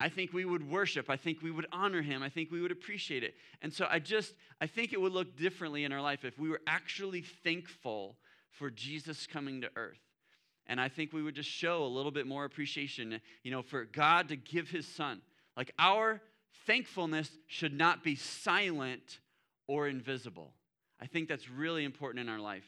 I 0.00 0.08
think 0.08 0.32
we 0.32 0.44
would 0.44 0.70
worship. 0.70 1.10
I 1.10 1.16
think 1.16 1.42
we 1.42 1.50
would 1.50 1.66
honor 1.72 2.02
him. 2.02 2.22
I 2.22 2.28
think 2.28 2.52
we 2.52 2.60
would 2.60 2.70
appreciate 2.70 3.24
it. 3.24 3.34
And 3.62 3.72
so 3.72 3.86
i 3.90 3.98
just 3.98 4.34
i 4.60 4.66
think 4.66 4.92
it 4.92 5.00
would 5.00 5.12
look 5.12 5.36
differently 5.36 5.84
in 5.84 5.92
our 5.92 6.02
life 6.02 6.24
if 6.24 6.38
we 6.38 6.48
were 6.48 6.60
actually 6.66 7.22
thankful 7.22 8.16
for 8.50 8.70
jesus 8.70 9.26
coming 9.26 9.60
to 9.62 9.70
earth. 9.76 10.00
And 10.66 10.80
i 10.80 10.88
think 10.88 11.12
we 11.12 11.22
would 11.22 11.34
just 11.34 11.50
show 11.50 11.84
a 11.84 11.92
little 11.96 12.12
bit 12.12 12.26
more 12.26 12.44
appreciation 12.44 13.20
you 13.42 13.50
know 13.50 13.62
for 13.62 13.84
god 13.84 14.28
to 14.28 14.36
give 14.36 14.68
his 14.68 14.86
son. 14.86 15.22
Like 15.56 15.72
our 15.78 16.20
thankfulness 16.66 17.30
should 17.46 17.72
not 17.72 18.02
be 18.02 18.16
silent 18.16 19.18
or 19.66 19.88
invisible. 19.88 20.52
I 21.00 21.06
think 21.06 21.28
that's 21.28 21.48
really 21.48 21.84
important 21.84 22.20
in 22.20 22.28
our 22.28 22.40
life. 22.40 22.64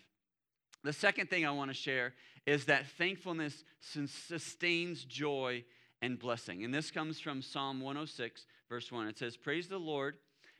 The 0.82 0.92
second 0.92 1.28
thing 1.28 1.44
I 1.44 1.50
want 1.50 1.70
to 1.70 1.74
share 1.74 2.14
is 2.46 2.66
that 2.66 2.86
thankfulness 2.86 3.64
sustains 3.80 5.04
joy 5.04 5.64
and 6.00 6.18
blessing. 6.18 6.64
And 6.64 6.72
this 6.72 6.90
comes 6.90 7.20
from 7.20 7.42
Psalm 7.42 7.80
106, 7.80 8.46
verse 8.68 8.90
1. 8.90 9.08
It 9.08 9.18
says, 9.18 9.36
Praise 9.36 9.68
the 9.68 9.78
Lord, 9.78 10.16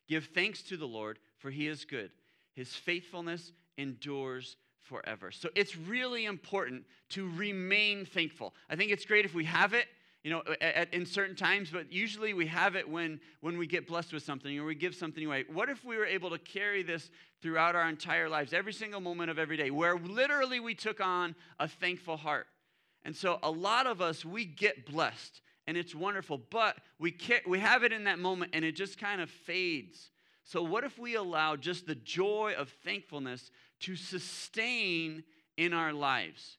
give 0.09 0.29
thanks 0.35 0.63
to 0.65 0.77
the 0.77 0.87
Lord, 0.87 1.19
for 1.39 1.51
he 1.51 1.67
is 1.67 1.85
good. 1.85 2.11
His 2.53 2.75
faithfulness 2.75 3.53
endures 3.79 4.57
forever. 4.81 5.31
So 5.31 5.49
it's 5.55 5.77
really 5.77 6.27
important 6.27 6.85
to 7.11 7.31
remain 7.31 8.05
thankful. 8.05 8.55
I 8.69 8.77
think 8.77 8.91
it's 8.91 9.07
great 9.07 9.25
if 9.25 9.35
we 9.35 9.45
have 9.45 9.73
it 9.73 9.87
you 10.23 10.31
know, 10.31 10.43
at, 10.61 10.93
in 10.93 11.07
certain 11.07 11.35
times, 11.35 11.71
but 11.71 11.91
usually 11.93 12.35
we 12.35 12.47
have 12.47 12.77
it 12.77 12.89
when, 12.89 13.21
when 13.41 13.57
we 13.57 13.67
get 13.67 13.87
blessed 13.87 14.13
with 14.13 14.23
something 14.23 14.59
or 14.59 14.67
we 14.67 14.75
give 14.75 14.95
something 14.95 15.25
away. 15.25 15.45
What 15.51 15.71
if 15.71 15.83
we 15.85 15.97
were 15.97 16.05
able 16.05 16.31
to 16.31 16.39
carry 16.39 16.83
this 16.83 17.11
throughout 17.41 17.75
our 17.75 17.89
entire 17.89 18.29
lives, 18.29 18.53
every 18.53 18.75
single 18.75 19.01
moment 19.01 19.31
of 19.31 19.39
every 19.39 19.57
day, 19.57 19.71
where 19.71 19.97
literally 19.97 20.61
we 20.61 20.75
took 20.75 21.01
on 21.01 21.35
a 21.59 21.67
thankful 21.67 22.19
heart? 22.19 22.47
And 23.03 23.17
so 23.17 23.39
a 23.43 23.51
lot 23.51 23.87
of 23.87 24.03
us, 24.03 24.25
we 24.25 24.45
get 24.45 24.85
blessed 24.85 25.41
and 25.67 25.77
it's 25.77 25.95
wonderful, 25.95 26.41
but 26.51 26.77
we, 26.99 27.11
can't, 27.11 27.49
we 27.49 27.61
have 27.61 27.83
it 27.83 27.93
in 27.93 28.05
that 28.05 28.19
moment 28.19 28.51
and 28.55 28.65
it 28.65 28.77
just 28.77 28.99
kind 28.99 29.23
of 29.23 29.31
fades. 29.31 30.11
So, 30.45 30.63
what 30.63 30.85
if 30.85 30.99
we 30.99 31.15
allow 31.15 31.55
just 31.55 31.87
the 31.87 31.95
joy 31.95 32.55
of 32.59 32.69
thankfulness 32.85 33.51
to 33.81 33.95
sustain 33.95 35.23
in 35.57 35.73
our 35.73 35.93
lives? 35.93 36.59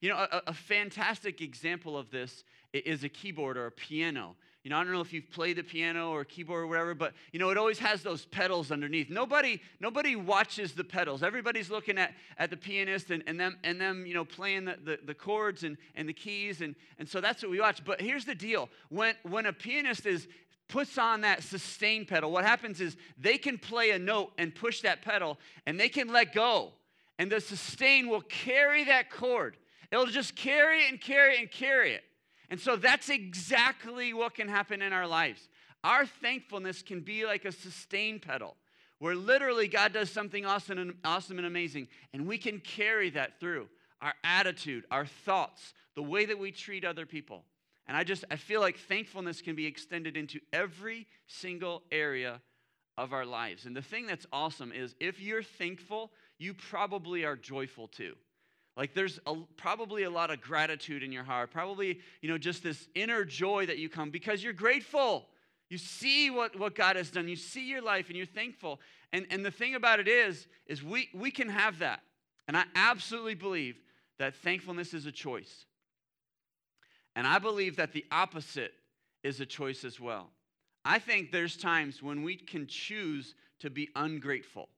You 0.00 0.10
know, 0.10 0.16
a, 0.16 0.42
a 0.48 0.54
fantastic 0.54 1.40
example 1.40 1.96
of 1.98 2.10
this 2.10 2.44
is 2.72 3.04
a 3.04 3.08
keyboard 3.08 3.56
or 3.56 3.66
a 3.66 3.72
piano. 3.72 4.36
You 4.62 4.70
know, 4.70 4.76
I 4.76 4.84
don't 4.84 4.92
know 4.92 5.00
if 5.00 5.12
you've 5.12 5.30
played 5.30 5.56
the 5.56 5.62
piano 5.62 6.10
or 6.10 6.22
keyboard 6.24 6.64
or 6.64 6.66
whatever, 6.66 6.94
but 6.94 7.14
you 7.32 7.38
know, 7.38 7.48
it 7.48 7.56
always 7.56 7.78
has 7.78 8.02
those 8.02 8.26
pedals 8.26 8.70
underneath. 8.70 9.08
Nobody, 9.08 9.60
nobody 9.80 10.16
watches 10.16 10.72
the 10.72 10.84
pedals. 10.84 11.22
Everybody's 11.22 11.70
looking 11.70 11.96
at, 11.96 12.12
at 12.36 12.50
the 12.50 12.58
pianist 12.58 13.10
and, 13.10 13.22
and 13.26 13.40
them 13.40 13.58
and 13.64 13.80
them, 13.80 14.04
you 14.04 14.12
know, 14.12 14.24
playing 14.24 14.66
the, 14.66 14.76
the, 14.84 14.98
the 15.06 15.14
chords 15.14 15.64
and, 15.64 15.78
and 15.94 16.06
the 16.06 16.12
keys, 16.12 16.60
and, 16.60 16.74
and 16.98 17.08
so 17.08 17.22
that's 17.22 17.42
what 17.42 17.50
we 17.50 17.58
watch. 17.58 17.82
But 17.84 18.02
here's 18.02 18.26
the 18.26 18.34
deal. 18.34 18.68
When 18.90 19.14
when 19.22 19.46
a 19.46 19.52
pianist 19.52 20.04
is 20.04 20.28
puts 20.68 20.98
on 20.98 21.22
that 21.22 21.42
sustain 21.42 22.04
pedal, 22.04 22.30
what 22.30 22.44
happens 22.44 22.82
is 22.82 22.96
they 23.18 23.38
can 23.38 23.56
play 23.58 23.90
a 23.90 23.98
note 23.98 24.30
and 24.36 24.54
push 24.54 24.82
that 24.82 25.00
pedal, 25.00 25.38
and 25.66 25.80
they 25.80 25.88
can 25.88 26.08
let 26.08 26.34
go. 26.34 26.72
And 27.18 27.32
the 27.32 27.40
sustain 27.40 28.08
will 28.08 28.22
carry 28.22 28.84
that 28.84 29.10
chord. 29.10 29.56
It'll 29.90 30.06
just 30.06 30.36
carry 30.36 30.84
it 30.84 30.90
and 30.90 31.00
carry 31.00 31.34
it 31.34 31.40
and 31.40 31.50
carry 31.50 31.94
it. 31.94 32.02
And 32.48 32.58
so 32.58 32.76
that's 32.76 33.08
exactly 33.08 34.12
what 34.12 34.34
can 34.34 34.48
happen 34.48 34.82
in 34.82 34.92
our 34.92 35.06
lives. 35.06 35.48
Our 35.82 36.04
thankfulness 36.04 36.82
can 36.82 37.00
be 37.00 37.24
like 37.24 37.44
a 37.44 37.52
sustain 37.52 38.18
pedal 38.20 38.56
where 38.98 39.14
literally 39.14 39.66
God 39.66 39.92
does 39.92 40.10
something 40.10 40.44
awesome 40.44 40.78
and, 40.78 40.94
awesome 41.04 41.38
and 41.38 41.46
amazing, 41.46 41.88
and 42.12 42.26
we 42.26 42.36
can 42.38 42.60
carry 42.60 43.10
that 43.10 43.40
through 43.40 43.66
our 44.02 44.14
attitude, 44.22 44.84
our 44.90 45.06
thoughts, 45.06 45.74
the 45.96 46.02
way 46.02 46.26
that 46.26 46.38
we 46.38 46.52
treat 46.52 46.84
other 46.84 47.06
people. 47.06 47.44
And 47.86 47.96
I 47.96 48.04
just 48.04 48.24
I 48.30 48.36
feel 48.36 48.60
like 48.60 48.78
thankfulness 48.78 49.42
can 49.42 49.56
be 49.56 49.66
extended 49.66 50.16
into 50.16 50.38
every 50.52 51.06
single 51.26 51.82
area 51.90 52.40
of 52.96 53.12
our 53.12 53.24
lives. 53.24 53.64
And 53.66 53.74
the 53.74 53.82
thing 53.82 54.06
that's 54.06 54.26
awesome 54.32 54.70
is 54.70 54.94
if 55.00 55.20
you're 55.20 55.42
thankful, 55.42 56.12
you 56.38 56.54
probably 56.54 57.24
are 57.24 57.36
joyful 57.36 57.88
too. 57.88 58.14
Like 58.76 58.94
there's 58.94 59.20
a, 59.26 59.34
probably 59.56 60.04
a 60.04 60.10
lot 60.10 60.30
of 60.30 60.40
gratitude 60.40 61.02
in 61.02 61.12
your 61.12 61.24
heart, 61.24 61.50
probably, 61.50 62.00
you 62.22 62.28
know, 62.28 62.38
just 62.38 62.62
this 62.62 62.88
inner 62.94 63.24
joy 63.24 63.66
that 63.66 63.78
you 63.78 63.88
come 63.88 64.10
because 64.10 64.42
you're 64.42 64.52
grateful. 64.52 65.26
You 65.68 65.78
see 65.78 66.30
what, 66.30 66.58
what 66.58 66.74
God 66.74 66.96
has 66.96 67.10
done. 67.10 67.28
You 67.28 67.36
see 67.36 67.68
your 67.68 67.82
life 67.82 68.08
and 68.08 68.16
you're 68.16 68.26
thankful. 68.26 68.80
And, 69.12 69.26
and 69.30 69.44
the 69.44 69.50
thing 69.50 69.74
about 69.74 70.00
it 70.00 70.08
is, 70.08 70.46
is 70.66 70.82
we, 70.82 71.08
we 71.14 71.30
can 71.30 71.48
have 71.48 71.78
that. 71.80 72.00
And 72.48 72.56
I 72.56 72.64
absolutely 72.74 73.34
believe 73.34 73.76
that 74.18 74.34
thankfulness 74.34 74.94
is 74.94 75.06
a 75.06 75.12
choice. 75.12 75.66
And 77.14 77.26
I 77.26 77.38
believe 77.38 77.76
that 77.76 77.92
the 77.92 78.04
opposite 78.10 78.72
is 79.22 79.40
a 79.40 79.46
choice 79.46 79.84
as 79.84 80.00
well. 80.00 80.30
I 80.84 80.98
think 80.98 81.30
there's 81.30 81.56
times 81.56 82.02
when 82.02 82.22
we 82.22 82.36
can 82.36 82.66
choose 82.66 83.34
to 83.60 83.70
be 83.70 83.88
ungrateful. 83.94 84.68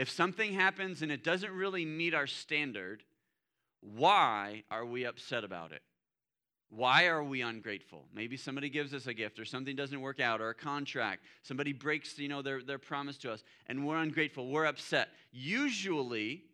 If 0.00 0.08
something 0.08 0.54
happens 0.54 1.02
and 1.02 1.12
it 1.12 1.22
doesn't 1.22 1.52
really 1.52 1.84
meet 1.84 2.14
our 2.14 2.26
standard, 2.26 3.02
why 3.82 4.62
are 4.70 4.86
we 4.86 5.04
upset 5.04 5.44
about 5.44 5.72
it? 5.72 5.82
Why 6.70 7.04
are 7.08 7.22
we 7.22 7.42
ungrateful? 7.42 8.06
Maybe 8.14 8.38
somebody 8.38 8.70
gives 8.70 8.94
us 8.94 9.06
a 9.06 9.12
gift 9.12 9.38
or 9.38 9.44
something 9.44 9.76
doesn't 9.76 10.00
work 10.00 10.18
out 10.18 10.40
or 10.40 10.48
a 10.48 10.54
contract. 10.54 11.24
Somebody 11.42 11.74
breaks, 11.74 12.18
you 12.18 12.28
know, 12.28 12.40
their, 12.40 12.62
their 12.62 12.78
promise 12.78 13.18
to 13.18 13.30
us 13.30 13.44
and 13.66 13.86
we're 13.86 13.98
ungrateful. 13.98 14.48
We're 14.48 14.64
upset. 14.64 15.10
Usually, 15.32 16.44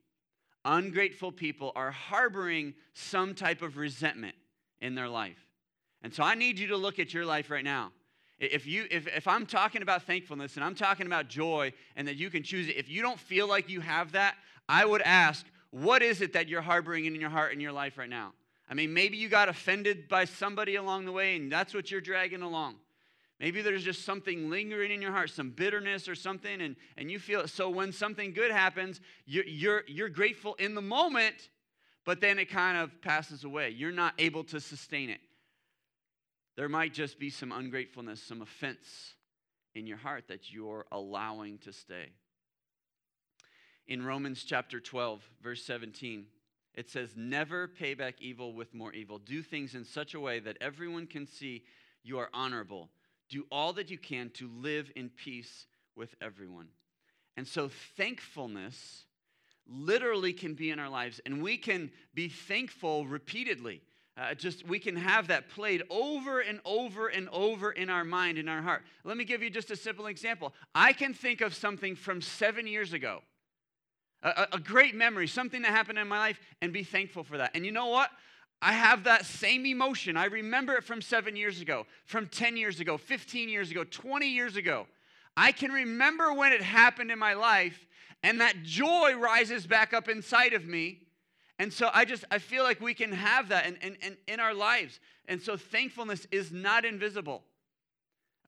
ungrateful 0.65 1.31
people 1.31 1.71
are 1.77 1.93
harboring 1.93 2.75
some 2.95 3.33
type 3.33 3.63
of 3.63 3.77
resentment 3.77 4.35
in 4.81 4.97
their 4.97 5.09
life. 5.09 5.47
And 6.03 6.13
so 6.13 6.25
I 6.25 6.35
need 6.35 6.59
you 6.59 6.67
to 6.67 6.77
look 6.77 6.99
at 6.99 7.15
your 7.15 7.25
life 7.25 7.49
right 7.49 7.63
now. 7.63 7.93
If, 8.39 8.67
you, 8.67 8.87
if, 8.91 9.07
if 9.07 9.27
I'm 9.27 9.47
talking 9.47 9.81
about 9.81 10.03
thankfulness 10.03 10.57
and 10.57 10.65
I'm 10.65 10.75
talking 10.75 11.07
about 11.07 11.29
joy 11.29 11.73
and 11.97 12.07
that 12.07 12.17
you 12.17 12.29
can 12.29 12.43
choose 12.43 12.69
it, 12.69 12.77
if 12.77 12.89
you 12.89 13.01
don't 13.01 13.19
feel 13.19 13.49
like 13.49 13.71
you 13.71 13.81
have 13.81 14.13
that, 14.13 14.35
I 14.69 14.85
would 14.85 15.03
ask, 15.03 15.47
what 15.71 16.03
is 16.03 16.21
it 16.21 16.35
that 16.35 16.49
you're 16.49 16.61
harboring 16.61 17.07
in 17.07 17.15
your 17.15 17.31
heart 17.31 17.53
in 17.55 17.61
your 17.61 17.73
life 17.73 17.97
right 17.97 18.11
now? 18.11 18.33
I 18.69 18.75
mean, 18.75 18.93
maybe 18.93 19.17
you 19.17 19.29
got 19.29 19.49
offended 19.49 20.09
by 20.09 20.27
somebody 20.27 20.77
along 20.77 21.07
the 21.07 21.13
way 21.13 21.37
and 21.37 21.51
that's 21.51 21.73
what 21.73 21.91
you're 21.91 22.01
dragging 22.01 22.43
along. 22.43 22.75
Maybe 23.41 23.63
there's 23.63 23.85
just 23.85 24.05
something 24.05 24.51
lingering 24.51 24.91
in 24.91 25.01
your 25.01 25.13
heart, 25.13 25.31
some 25.31 25.51
bitterness 25.51 26.09
or 26.09 26.15
something, 26.15 26.63
and, 26.63 26.75
and 26.97 27.11
you 27.11 27.19
feel 27.19 27.41
it. 27.41 27.51
So 27.51 27.69
when 27.69 27.93
something 27.93 28.33
good 28.33 28.51
happens, 28.51 29.01
you're, 29.27 29.45
you're, 29.45 29.83
you're 29.87 30.09
grateful 30.09 30.55
in 30.55 30.75
the 30.75 30.83
moment, 30.83 31.51
but 32.05 32.21
then 32.21 32.39
it 32.39 32.47
kind 32.47 32.79
of 32.79 32.99
passes 33.03 33.45
away. 33.45 33.71
You're 33.71 33.93
not 33.93 34.15
able 34.19 34.45
to 34.45 34.61
sustain 34.61 35.11
it 35.11 35.21
there 36.57 36.69
might 36.69 36.95
just 36.95 37.19
be 37.19 37.31
some 37.31 37.53
ungratefulness, 37.53 38.23
some 38.23 38.43
offense 38.43 39.15
in 39.75 39.87
your 39.87 39.99
heart 39.99 40.25
that 40.29 40.51
you're 40.51 40.87
allowing 40.91 41.59
to 41.59 41.73
stay. 41.73 42.09
In 43.87 44.05
Romans 44.05 44.43
chapter 44.43 44.81
12, 44.81 45.23
verse 45.43 45.63
17, 45.65 46.27
it 46.75 46.91
says, 46.91 47.11
Never 47.15 47.69
pay 47.69 47.95
back 47.95 48.17
evil 48.21 48.53
with 48.53 48.75
more 48.75 48.93
evil. 48.93 49.19
Do 49.19 49.43
things 49.43 49.75
in 49.75 49.85
such 49.85 50.15
a 50.15 50.21
way 50.21 50.41
that 50.41 50.57
everyone 50.61 51.07
can 51.07 51.27
see 51.27 51.63
you 52.03 52.19
are 52.19 52.31
honorable. 52.33 52.89
Do 53.29 53.47
all 53.51 53.73
that 53.75 53.91
you 53.91 53.99
can 53.99 54.31
to 54.31 54.49
live 54.49 54.91
in 54.97 55.11
peace 55.11 55.67
with 55.95 56.15
everyone. 56.21 56.69
And 57.37 57.47
so, 57.47 57.71
thankfulness 57.97 59.05
literally 59.69 60.33
can 60.33 60.55
be 60.55 60.71
in 60.71 60.79
our 60.79 60.89
lives, 60.89 61.21
and 61.27 61.43
we 61.43 61.57
can 61.57 61.91
be 62.15 62.29
thankful 62.29 63.07
repeatedly. 63.07 63.83
Uh, 64.19 64.33
just 64.35 64.67
we 64.67 64.79
can 64.79 64.97
have 64.97 65.29
that 65.29 65.51
played 65.51 65.83
over 65.91 66.41
and 66.41 66.59
over 66.65 67.09
and 67.09 67.29
over 67.31 67.71
in 67.71 67.91
our 67.91 68.05
mind, 68.05 68.39
in 68.39 68.49
our 68.49 68.63
heart. 68.63 68.83
Let 69.05 69.19
me 69.19 69.25
give 69.25 69.43
you 69.43 69.51
just 69.51 69.71
a 69.71 69.77
simple 69.77 70.07
example. 70.07 70.55
I 70.75 70.95
can 70.95 71.13
think 71.13 71.43
of 71.43 71.55
something 71.55 71.95
from 71.95 72.23
seven 72.23 72.67
years 72.67 72.95
ago, 72.95 73.21
a, 74.23 74.47
a 74.55 74.59
great 74.59 74.95
memory, 74.95 75.29
something 75.29 75.61
that 75.63 75.71
happened 75.71 75.99
in 75.99 76.09
my 76.09 76.19
life, 76.19 76.41
and 76.63 76.73
be 76.73 76.83
thankful 76.83 77.25
for 77.25 77.37
that. 77.37 77.51
And 77.55 77.67
you 77.67 77.73
know 77.73 77.89
what? 77.89 78.11
I 78.63 78.73
have 78.73 79.05
that 79.05 79.27
same 79.27 79.67
emotion. 79.67 80.17
I 80.17 80.25
remember 80.27 80.75
it 80.75 80.85
from 80.85 81.03
seven 81.03 81.37
years 81.37 81.61
ago, 81.61 81.87
from 82.07 82.27
10 82.27 82.57
years 82.57 82.81
ago, 82.81 82.97
15 82.97 83.51
years 83.51 83.71
ago, 83.71 83.85
20 83.85 84.27
years 84.27 84.57
ago. 84.57 84.87
I 85.37 85.53
can 85.53 85.71
remember 85.71 86.33
when 86.33 86.55
it 86.55 86.63
happened 86.63 87.11
in 87.11 87.19
my 87.19 87.35
life, 87.35 87.87
and 88.23 88.41
that 88.41 88.63
joy 88.63 89.15
rises 89.15 89.67
back 89.67 89.93
up 89.93 90.09
inside 90.09 90.55
of 90.55 90.65
me 90.65 91.06
and 91.59 91.73
so 91.73 91.91
I 91.93 92.05
just, 92.05 92.25
I 92.31 92.39
feel 92.39 92.65
like 92.65 92.81
we 92.81 92.95
can 92.95 93.13
have 93.13 93.49
that 93.49 93.67
in, 93.67 93.77
in, 93.77 93.97
in, 94.03 94.17
in 94.29 94.41
our 94.41 94.55
lives. 94.55 95.01
And 95.27 95.41
so 95.41 95.57
thankfulness 95.57 96.27
is 96.31 96.53
not 96.53 96.85
invisible. 96.85 97.43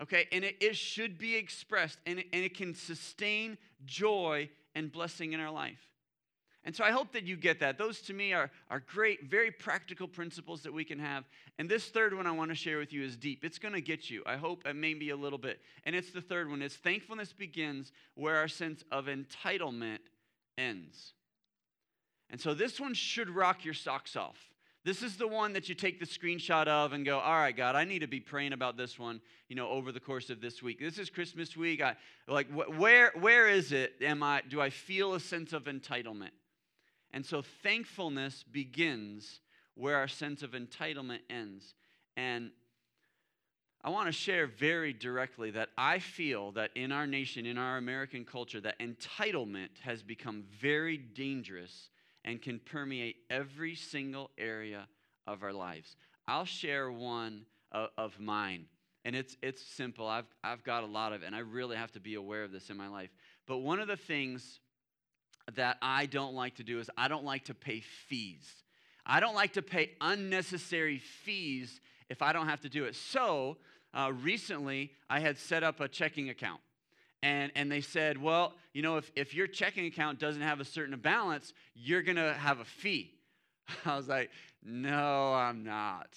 Okay, 0.00 0.28
and 0.30 0.44
it, 0.44 0.56
it 0.60 0.76
should 0.76 1.18
be 1.18 1.34
expressed 1.34 1.98
and 2.06 2.20
it, 2.20 2.26
and 2.32 2.44
it 2.44 2.56
can 2.56 2.74
sustain 2.74 3.58
joy 3.84 4.48
and 4.74 4.92
blessing 4.92 5.32
in 5.32 5.40
our 5.40 5.50
life. 5.50 5.80
And 6.64 6.76
so 6.76 6.84
I 6.84 6.90
hope 6.90 7.12
that 7.12 7.24
you 7.24 7.36
get 7.36 7.60
that. 7.60 7.78
Those 7.78 8.00
to 8.02 8.12
me 8.12 8.34
are, 8.34 8.50
are 8.68 8.80
great, 8.80 9.24
very 9.24 9.50
practical 9.50 10.06
principles 10.06 10.62
that 10.62 10.72
we 10.72 10.84
can 10.84 10.98
have. 10.98 11.24
And 11.58 11.68
this 11.68 11.86
third 11.86 12.14
one 12.14 12.26
I 12.26 12.32
want 12.32 12.50
to 12.50 12.54
share 12.54 12.78
with 12.78 12.92
you 12.92 13.02
is 13.02 13.16
deep. 13.16 13.42
It's 13.42 13.58
going 13.58 13.74
to 13.74 13.80
get 13.80 14.10
you, 14.10 14.22
I 14.26 14.36
hope, 14.36 14.64
and 14.66 14.78
maybe 14.78 15.10
a 15.10 15.16
little 15.16 15.38
bit. 15.38 15.60
And 15.84 15.96
it's 15.96 16.12
the 16.12 16.20
third 16.20 16.50
one. 16.50 16.60
It's 16.60 16.76
thankfulness 16.76 17.32
begins 17.32 17.90
where 18.14 18.36
our 18.36 18.48
sense 18.48 18.84
of 18.92 19.06
entitlement 19.06 20.00
ends. 20.58 21.14
And 22.30 22.40
so 22.40 22.54
this 22.54 22.78
one 22.78 22.94
should 22.94 23.30
rock 23.30 23.64
your 23.64 23.74
socks 23.74 24.16
off. 24.16 24.36
This 24.84 25.02
is 25.02 25.16
the 25.16 25.28
one 25.28 25.52
that 25.54 25.68
you 25.68 25.74
take 25.74 25.98
the 25.98 26.06
screenshot 26.06 26.66
of 26.66 26.92
and 26.92 27.04
go, 27.04 27.18
all 27.18 27.34
right, 27.34 27.56
God, 27.56 27.74
I 27.74 27.84
need 27.84 27.98
to 27.98 28.06
be 28.06 28.20
praying 28.20 28.52
about 28.52 28.76
this 28.76 28.98
one, 28.98 29.20
you 29.48 29.56
know, 29.56 29.68
over 29.68 29.92
the 29.92 30.00
course 30.00 30.30
of 30.30 30.40
this 30.40 30.62
week. 30.62 30.78
This 30.78 30.98
is 30.98 31.10
Christmas 31.10 31.56
week. 31.56 31.82
I 31.82 31.96
like 32.26 32.48
wh- 32.50 32.78
where 32.78 33.12
where 33.18 33.48
is 33.48 33.72
it? 33.72 33.94
Am 34.00 34.22
I 34.22 34.42
do 34.48 34.60
I 34.60 34.70
feel 34.70 35.14
a 35.14 35.20
sense 35.20 35.52
of 35.52 35.64
entitlement? 35.64 36.30
And 37.10 37.24
so 37.24 37.42
thankfulness 37.62 38.44
begins 38.50 39.40
where 39.74 39.96
our 39.96 40.08
sense 40.08 40.42
of 40.42 40.52
entitlement 40.52 41.20
ends. 41.28 41.74
And 42.16 42.50
I 43.82 43.90
want 43.90 44.06
to 44.06 44.12
share 44.12 44.46
very 44.46 44.92
directly 44.92 45.50
that 45.52 45.68
I 45.76 45.98
feel 45.98 46.52
that 46.52 46.70
in 46.74 46.92
our 46.92 47.06
nation, 47.06 47.46
in 47.46 47.58
our 47.58 47.76
American 47.76 48.24
culture, 48.24 48.60
that 48.60 48.78
entitlement 48.80 49.80
has 49.82 50.02
become 50.02 50.44
very 50.60 50.96
dangerous 50.96 51.90
and 52.28 52.42
can 52.42 52.58
permeate 52.58 53.16
every 53.30 53.74
single 53.74 54.30
area 54.36 54.86
of 55.26 55.42
our 55.42 55.52
lives. 55.52 55.96
I'll 56.28 56.44
share 56.44 56.92
one 56.92 57.46
of, 57.72 57.88
of 57.96 58.20
mine. 58.20 58.66
And 59.06 59.16
it's, 59.16 59.38
it's 59.42 59.64
simple. 59.64 60.06
I've, 60.06 60.26
I've 60.44 60.62
got 60.62 60.82
a 60.82 60.86
lot 60.86 61.14
of 61.14 61.22
it, 61.22 61.26
and 61.26 61.34
I 61.34 61.38
really 61.38 61.76
have 61.76 61.90
to 61.92 62.00
be 62.00 62.16
aware 62.16 62.44
of 62.44 62.52
this 62.52 62.68
in 62.68 62.76
my 62.76 62.88
life. 62.88 63.08
But 63.46 63.58
one 63.58 63.80
of 63.80 63.88
the 63.88 63.96
things 63.96 64.60
that 65.54 65.78
I 65.80 66.04
don't 66.04 66.34
like 66.34 66.56
to 66.56 66.62
do 66.62 66.78
is 66.80 66.90
I 66.98 67.08
don't 67.08 67.24
like 67.24 67.46
to 67.46 67.54
pay 67.54 67.80
fees. 67.80 68.46
I 69.06 69.20
don't 69.20 69.34
like 69.34 69.54
to 69.54 69.62
pay 69.62 69.92
unnecessary 70.02 70.98
fees 70.98 71.80
if 72.10 72.20
I 72.20 72.34
don't 72.34 72.48
have 72.48 72.60
to 72.60 72.68
do 72.68 72.84
it. 72.84 72.94
So 72.94 73.56
uh, 73.94 74.12
recently, 74.20 74.92
I 75.08 75.20
had 75.20 75.38
set 75.38 75.62
up 75.62 75.80
a 75.80 75.88
checking 75.88 76.28
account 76.28 76.60
and, 77.22 77.50
and 77.54 77.70
they 77.70 77.80
said, 77.80 78.20
well, 78.20 78.54
you 78.72 78.82
know, 78.82 78.96
if, 78.96 79.10
if 79.16 79.34
your 79.34 79.46
checking 79.46 79.86
account 79.86 80.18
doesn't 80.18 80.42
have 80.42 80.60
a 80.60 80.64
certain 80.64 80.96
balance, 80.98 81.52
you're 81.74 82.02
going 82.02 82.16
to 82.16 82.34
have 82.34 82.60
a 82.60 82.64
fee. 82.64 83.12
I 83.84 83.96
was 83.96 84.08
like, 84.08 84.30
no, 84.64 85.34
I'm 85.34 85.64
not. 85.64 86.08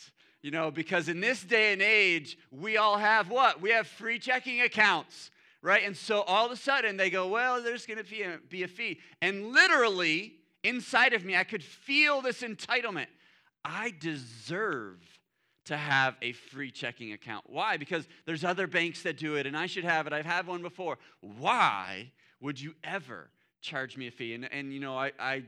You 0.41 0.51
know, 0.51 0.71
because 0.71 1.07
in 1.07 1.21
this 1.21 1.43
day 1.43 1.73
and 1.73 1.81
age, 1.81 2.37
we 2.51 2.77
all 2.77 2.97
have 2.97 3.29
what? 3.29 3.61
We 3.61 3.71
have 3.71 3.87
free 3.87 4.19
checking 4.19 4.61
accounts, 4.61 5.31
right? 5.61 5.83
And 5.85 5.95
so 5.95 6.21
all 6.21 6.45
of 6.45 6.51
a 6.51 6.55
sudden 6.55 6.97
they 6.97 7.09
go, 7.09 7.27
well, 7.27 7.61
there's 7.61 7.85
going 7.85 8.03
to 8.03 8.09
be 8.09 8.23
a, 8.23 8.39
be 8.49 8.63
a 8.63 8.67
fee. 8.67 8.99
And 9.21 9.51
literally, 9.53 10.33
inside 10.63 11.13
of 11.13 11.23
me, 11.23 11.35
I 11.35 11.43
could 11.43 11.63
feel 11.63 12.21
this 12.21 12.41
entitlement. 12.41 13.07
I 13.63 13.93
deserve 13.99 14.97
to 15.71 15.77
have 15.77 16.17
a 16.21 16.33
free 16.33 16.69
checking 16.69 17.13
account. 17.13 17.45
Why? 17.47 17.77
Because 17.77 18.05
there's 18.25 18.43
other 18.43 18.67
banks 18.67 19.03
that 19.03 19.17
do 19.17 19.35
it 19.35 19.47
and 19.47 19.55
I 19.55 19.67
should 19.67 19.85
have 19.85 20.05
it. 20.05 20.11
I've 20.11 20.25
had 20.25 20.45
one 20.45 20.61
before. 20.61 20.97
Why 21.21 22.11
would 22.41 22.59
you 22.59 22.75
ever 22.83 23.29
charge 23.61 23.95
me 23.95 24.07
a 24.07 24.11
fee? 24.11 24.33
And, 24.33 24.51
and 24.51 24.73
you 24.73 24.81
know, 24.81 24.97
I, 24.97 25.13
I 25.17 25.43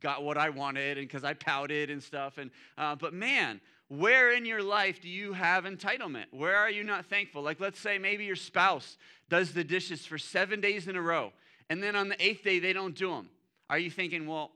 got 0.00 0.22
what 0.22 0.36
I 0.36 0.50
wanted 0.50 0.98
and 0.98 1.08
because 1.08 1.24
I 1.24 1.32
pouted 1.32 1.88
and 1.88 2.02
stuff. 2.02 2.36
And, 2.36 2.50
uh, 2.76 2.94
but 2.94 3.14
man, 3.14 3.62
where 3.88 4.32
in 4.34 4.44
your 4.44 4.62
life 4.62 5.00
do 5.00 5.08
you 5.08 5.32
have 5.32 5.64
entitlement? 5.64 6.26
Where 6.30 6.56
are 6.56 6.70
you 6.70 6.84
not 6.84 7.06
thankful? 7.06 7.40
Like, 7.40 7.58
let's 7.58 7.80
say 7.80 7.96
maybe 7.96 8.26
your 8.26 8.36
spouse 8.36 8.98
does 9.30 9.54
the 9.54 9.64
dishes 9.64 10.04
for 10.04 10.18
seven 10.18 10.60
days 10.60 10.88
in 10.88 10.96
a 10.96 11.00
row, 11.00 11.32
and 11.70 11.82
then 11.82 11.96
on 11.96 12.10
the 12.10 12.22
eighth 12.22 12.44
day, 12.44 12.58
they 12.58 12.74
don't 12.74 12.94
do 12.94 13.08
them. 13.08 13.30
Are 13.70 13.78
you 13.78 13.90
thinking, 13.90 14.26
well, 14.26 14.50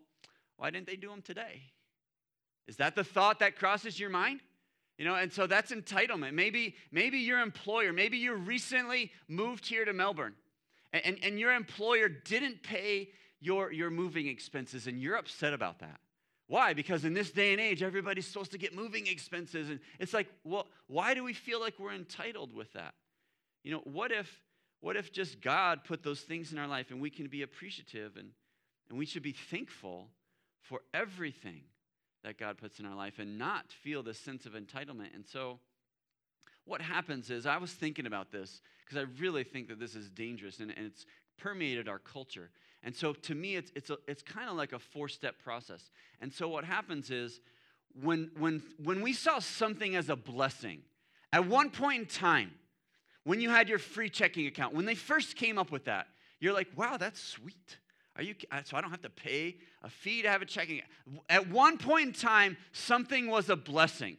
why 0.59 0.69
didn't 0.69 0.87
they 0.87 0.97
do 0.97 1.09
them 1.09 1.23
today? 1.23 1.63
Is 2.69 2.77
that 2.77 2.95
the 2.95 3.05
thought 3.05 3.39
that 3.39 3.57
crosses 3.57 3.99
your 3.99 4.11
mind? 4.11 4.41
You 4.99 5.05
know, 5.05 5.15
and 5.15 5.33
so 5.33 5.47
that's 5.47 5.73
entitlement. 5.73 6.35
Maybe, 6.35 6.77
maybe 6.91 7.19
your 7.19 7.41
employer, 7.41 7.93
maybe 7.93 8.19
you 8.19 8.35
recently 8.35 9.11
moved 9.27 9.67
here 9.67 9.85
to 9.85 9.93
Melbourne 9.93 10.35
and, 10.93 11.19
and, 11.23 11.39
your 11.41 11.53
employer 11.53 12.09
didn't 12.09 12.63
pay 12.63 13.09
your, 13.41 13.73
your 13.73 13.91
moving 13.91 14.27
expenses 14.27 14.87
and 14.87 15.01
you're 15.01 15.17
upset 15.17 15.55
about 15.55 15.79
that. 15.79 16.01
Why? 16.49 16.75
Because 16.75 17.05
in 17.05 17.15
this 17.15 17.31
day 17.31 17.53
and 17.53 17.61
age, 17.61 17.83
everybody's 17.83 18.27
supposed 18.27 18.53
to 18.53 18.59
get 18.59 18.75
moving 18.75 19.07
expenses. 19.07 19.71
And 19.71 19.81
it's 19.99 20.13
like, 20.13 20.29
well, 20.45 20.67
why 20.87 21.15
do 21.15 21.25
we 21.25 21.33
feel 21.33 21.61
like 21.61 21.79
we're 21.79 21.95
entitled 21.95 22.53
with 22.53 22.73
that? 22.75 22.95
You 23.65 23.73
know, 23.73 23.81
what 23.85 24.13
if, 24.13 24.43
what 24.81 24.97
if 24.97 25.13
just 25.13 25.41
God 25.41 25.85
put 25.85 26.03
those 26.03 26.21
things 26.21 26.53
in 26.53 26.59
our 26.59 26.69
life 26.69 26.91
and 26.91 27.01
we 27.01 27.09
can 27.09 27.29
be 27.29 27.43
appreciative 27.43 28.17
and, 28.17 28.31
and 28.91 28.99
we 28.99 29.07
should 29.07 29.23
be 29.23 29.33
thankful 29.33 30.09
for 30.61 30.83
everything 30.93 31.63
that 32.25 32.39
God 32.39 32.59
puts 32.59 32.79
in 32.79 32.87
our 32.87 32.95
life 32.95 33.19
and 33.19 33.39
not 33.39 33.73
feel 33.73 34.03
this 34.03 34.19
sense 34.19 34.47
of 34.47 34.53
entitlement. 34.53 35.15
And 35.15 35.27
so, 35.27 35.59
what 36.65 36.81
happens 36.81 37.31
is, 37.31 37.47
I 37.47 37.57
was 37.57 37.73
thinking 37.73 38.07
about 38.07 38.31
this 38.31 38.61
because 38.85 38.97
I 38.97 39.21
really 39.21 39.45
think 39.45 39.69
that 39.69 39.81
this 39.81 39.97
is 39.97 40.09
dangerous 40.09 40.61
and, 40.61 40.71
and 40.71 40.87
it's 40.87 41.07
permeated 41.37 41.89
our 41.89 41.99
culture. 41.99 42.51
And 42.85 42.95
so, 42.95 43.13
to 43.13 43.35
me, 43.35 43.57
it's, 43.57 43.73
it's, 43.75 43.91
it's 44.07 44.23
kind 44.23 44.49
of 44.49 44.57
like 44.57 44.73
a 44.73 44.79
four 44.79 45.09
step 45.09 45.39
process. 45.43 45.91
And 46.21 46.33
so, 46.33 46.49
what 46.49 46.65
happens 46.65 47.11
is, 47.11 47.41
when, 48.01 48.31
when, 48.39 48.63
when 48.83 49.03
we 49.03 49.13
saw 49.13 49.39
something 49.39 49.97
as 49.97 50.09
a 50.09 50.17
blessing, 50.17 50.81
at 51.33 51.47
one 51.47 51.71
point 51.71 52.01
in 52.01 52.07
time, 52.07 52.53
when 53.25 53.41
you 53.41 53.51
had 53.51 53.69
your 53.69 53.79
free 53.79 54.09
checking 54.09 54.47
account, 54.47 54.75
when 54.75 54.85
they 54.85 54.95
first 54.95 55.37
came 55.37 55.59
up 55.59 55.71
with 55.71 55.85
that, 55.85 56.07
you're 56.41 56.53
like, 56.53 56.69
wow, 56.77 56.97
that's 56.97 57.21
sweet. 57.21 57.79
Are 58.17 58.23
you 58.23 58.35
uh, 58.51 58.61
so 58.65 58.77
I 58.77 58.81
don't 58.81 58.91
have 58.91 59.03
to 59.03 59.11
pay 59.11 59.57
a 59.83 59.89
fee 59.89 60.23
to 60.23 60.29
have 60.29 60.43
a 60.43 60.45
checking. 60.45 60.83
At 61.29 61.49
one 61.49 61.79
point 61.79 62.09
in 62.09 62.13
time, 62.13 62.57
something 62.73 63.29
was 63.29 63.49
a 63.49 63.57
blessing. 63.57 64.17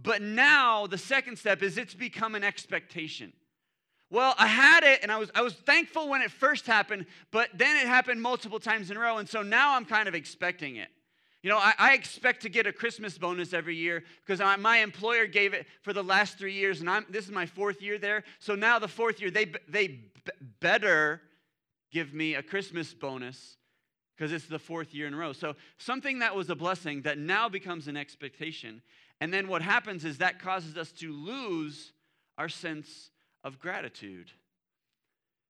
But 0.00 0.20
now 0.20 0.86
the 0.86 0.98
second 0.98 1.36
step 1.38 1.62
is 1.62 1.78
it's 1.78 1.94
become 1.94 2.34
an 2.34 2.44
expectation. 2.44 3.32
Well, 4.10 4.34
I 4.38 4.46
had 4.46 4.84
it 4.84 5.00
and 5.02 5.10
I 5.10 5.16
was 5.16 5.30
I 5.34 5.42
was 5.42 5.54
thankful 5.54 6.08
when 6.08 6.20
it 6.20 6.30
first 6.30 6.66
happened, 6.66 7.06
but 7.30 7.48
then 7.54 7.76
it 7.76 7.86
happened 7.86 8.20
multiple 8.20 8.60
times 8.60 8.90
in 8.90 8.96
a 8.96 9.00
row, 9.00 9.18
and 9.18 9.28
so 9.28 9.42
now 9.42 9.76
I'm 9.76 9.86
kind 9.86 10.08
of 10.08 10.14
expecting 10.14 10.76
it. 10.76 10.88
You 11.42 11.52
know, 11.52 11.58
I, 11.58 11.74
I 11.78 11.94
expect 11.94 12.42
to 12.42 12.48
get 12.48 12.66
a 12.66 12.72
Christmas 12.72 13.16
bonus 13.18 13.52
every 13.52 13.76
year 13.76 14.02
because 14.24 14.40
I, 14.40 14.56
my 14.56 14.78
employer 14.78 15.26
gave 15.26 15.54
it 15.54 15.66
for 15.82 15.92
the 15.92 16.02
last 16.02 16.38
three 16.38 16.54
years, 16.54 16.80
and 16.80 16.90
I'm, 16.90 17.06
this 17.08 17.24
is 17.24 17.30
my 17.30 17.46
fourth 17.46 17.80
year 17.80 17.98
there. 17.98 18.24
So 18.40 18.56
now 18.56 18.80
the 18.80 18.88
fourth 18.88 19.20
year, 19.20 19.30
they, 19.30 19.52
they 19.68 20.00
better 20.60 21.22
give 21.96 22.12
me 22.12 22.34
a 22.34 22.42
Christmas 22.42 22.92
bonus 22.92 23.56
because 24.14 24.30
it's 24.30 24.44
the 24.44 24.58
fourth 24.58 24.92
year 24.92 25.06
in 25.06 25.14
a 25.14 25.16
row. 25.16 25.32
So 25.32 25.54
something 25.78 26.18
that 26.18 26.36
was 26.36 26.50
a 26.50 26.54
blessing 26.54 27.00
that 27.02 27.16
now 27.16 27.48
becomes 27.48 27.88
an 27.88 27.96
expectation. 27.96 28.82
And 29.22 29.32
then 29.32 29.48
what 29.48 29.62
happens 29.62 30.04
is 30.04 30.18
that 30.18 30.38
causes 30.38 30.76
us 30.76 30.92
to 30.92 31.10
lose 31.10 31.94
our 32.36 32.50
sense 32.50 33.10
of 33.42 33.58
gratitude. 33.58 34.30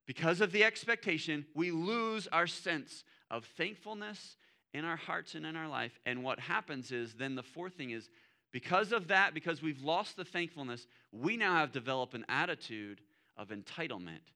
Because 0.07 0.41
of 0.41 0.53
the 0.53 0.63
expectation, 0.63 1.47
we 1.53 1.73
lose 1.73 2.29
our 2.29 2.47
sense 2.47 3.03
of 3.29 3.45
thankfulness 3.57 4.37
in 4.73 4.85
our 4.85 4.97
hearts 4.97 5.35
and 5.35 5.45
in 5.45 5.57
our 5.57 5.69
life. 5.69 5.99
And 6.07 6.23
what 6.23 6.39
happens 6.39 6.93
is 6.93 7.15
then 7.15 7.35
the 7.35 7.43
fourth 7.43 7.75
thing 7.75 7.91
is 7.91 8.09
because 8.53 8.93
of 8.93 9.09
that, 9.09 9.35
because 9.35 9.63
we've 9.63 9.83
lost 9.83 10.17
the 10.17 10.25
thankfulness, 10.25 10.87
we 11.11 11.37
now 11.37 11.57
have 11.57 11.73
developed 11.73 12.15
an 12.15 12.25
attitude 12.29 13.01
of 13.37 13.49
entitlement 13.49 14.31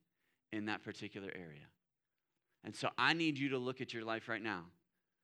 in 0.53 0.67
that 0.67 0.83
particular 0.83 1.31
area. 1.33 1.69
And 2.65 2.75
so 2.75 2.91
I 2.99 3.15
need 3.15 3.39
you 3.39 3.51
to 3.51 3.59
look 3.59 3.81
at 3.81 3.95
your 3.95 4.05
life 4.05 4.29
right 4.29 4.43
now. 4.43 4.65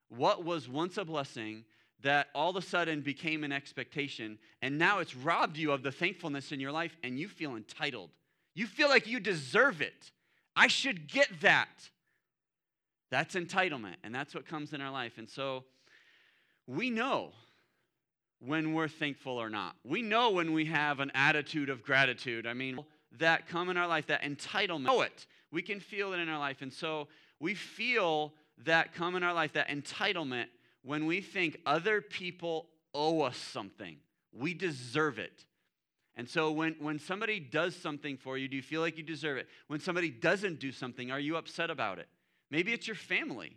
What 0.09 0.45
was 0.45 0.69
once 0.69 0.97
a 0.97 1.05
blessing 1.05 1.65
that 2.03 2.29
all 2.35 2.51
of 2.51 2.57
a 2.57 2.63
sudden 2.63 3.01
became 3.01 3.43
an 3.43 3.53
expectation, 3.53 4.39
and 4.63 4.79
now 4.79 4.99
it's 4.99 5.17
robbed 5.17 5.57
you 5.57 5.73
of 5.73 5.83
the 5.83 5.93
thankfulness 5.93 6.53
in 6.53 6.61
your 6.61 6.73
life, 6.73 6.97
and 7.03 7.19
you 7.19 7.29
feel 7.29 7.57
entitled. 7.57 8.11
You 8.55 8.67
feel 8.67 8.89
like 8.89 9.07
you 9.07 9.19
deserve 9.19 9.81
it. 9.81 10.13
I 10.55 10.69
should 10.69 11.09
get 11.09 11.41
that. 11.41 11.91
That's 13.11 13.35
entitlement, 13.35 13.97
and 14.05 14.15
that's 14.15 14.35
what 14.35 14.47
comes 14.47 14.73
in 14.73 14.81
our 14.81 14.91
life. 14.91 15.19
And 15.19 15.29
so 15.29 15.65
we 16.67 16.91
know 16.91 17.33
when 18.41 18.75
we're 18.75 18.89
thankful 18.89 19.41
or 19.41 19.49
not. 19.49 19.77
We 19.85 20.03
know 20.03 20.31
when 20.31 20.53
we 20.53 20.67
have 20.67 21.01
an 21.01 21.11
attitude 21.15 21.71
of 21.71 21.83
gratitude. 21.83 22.47
I 22.47 22.53
mean, 22.53 22.79
that 23.19 23.47
come 23.47 23.71
in 23.71 23.77
our 23.77 23.87
life, 23.87 24.07
that 24.09 24.23
entitlement. 24.23 24.85
Know 24.85 25.01
it. 25.03 25.27
We 25.51 25.63
can 25.63 25.81
feel 25.81 26.13
it 26.13 26.19
in 26.19 26.29
our 26.29 26.39
life. 26.39 26.61
And 26.61 26.73
so 26.73 27.09
we 27.41 27.55
feel 27.55 28.33
that 28.65 28.95
come 28.95 29.17
in 29.17 29.23
our 29.23 29.35
life, 29.35 29.53
that 29.53 29.69
entitlement, 29.69 30.47
when 30.83 31.07
we 31.07 31.21
think 31.21 31.59
other 31.67 32.01
people 32.01 32.69
owe 32.95 33.23
us 33.23 33.37
something. 33.37 33.97
We 34.33 34.55
deserve 34.55 35.19
it. 35.19 35.45
And 36.17 36.29
so 36.29 36.51
when, 36.51 36.77
when 36.79 36.99
somebody 36.99 37.39
does 37.39 37.77
something 37.77 38.17
for 38.17 38.39
you, 38.39 38.49
do 38.49 38.57
you 38.57 38.63
feel 38.63 38.81
like 38.81 38.97
you 38.97 39.03
deserve 39.03 39.37
it? 39.37 39.49
When 39.67 39.81
somebody 39.81 40.11
doesn't 40.11 40.61
do 40.61 40.73
something, 40.73 41.11
are 41.11 41.21
you 41.21 41.37
upset 41.37 41.71
about 41.71 41.99
it? 41.99 42.09
Maybe 42.51 42.73
it's 42.73 42.87
your 42.87 42.97
family. 42.97 43.57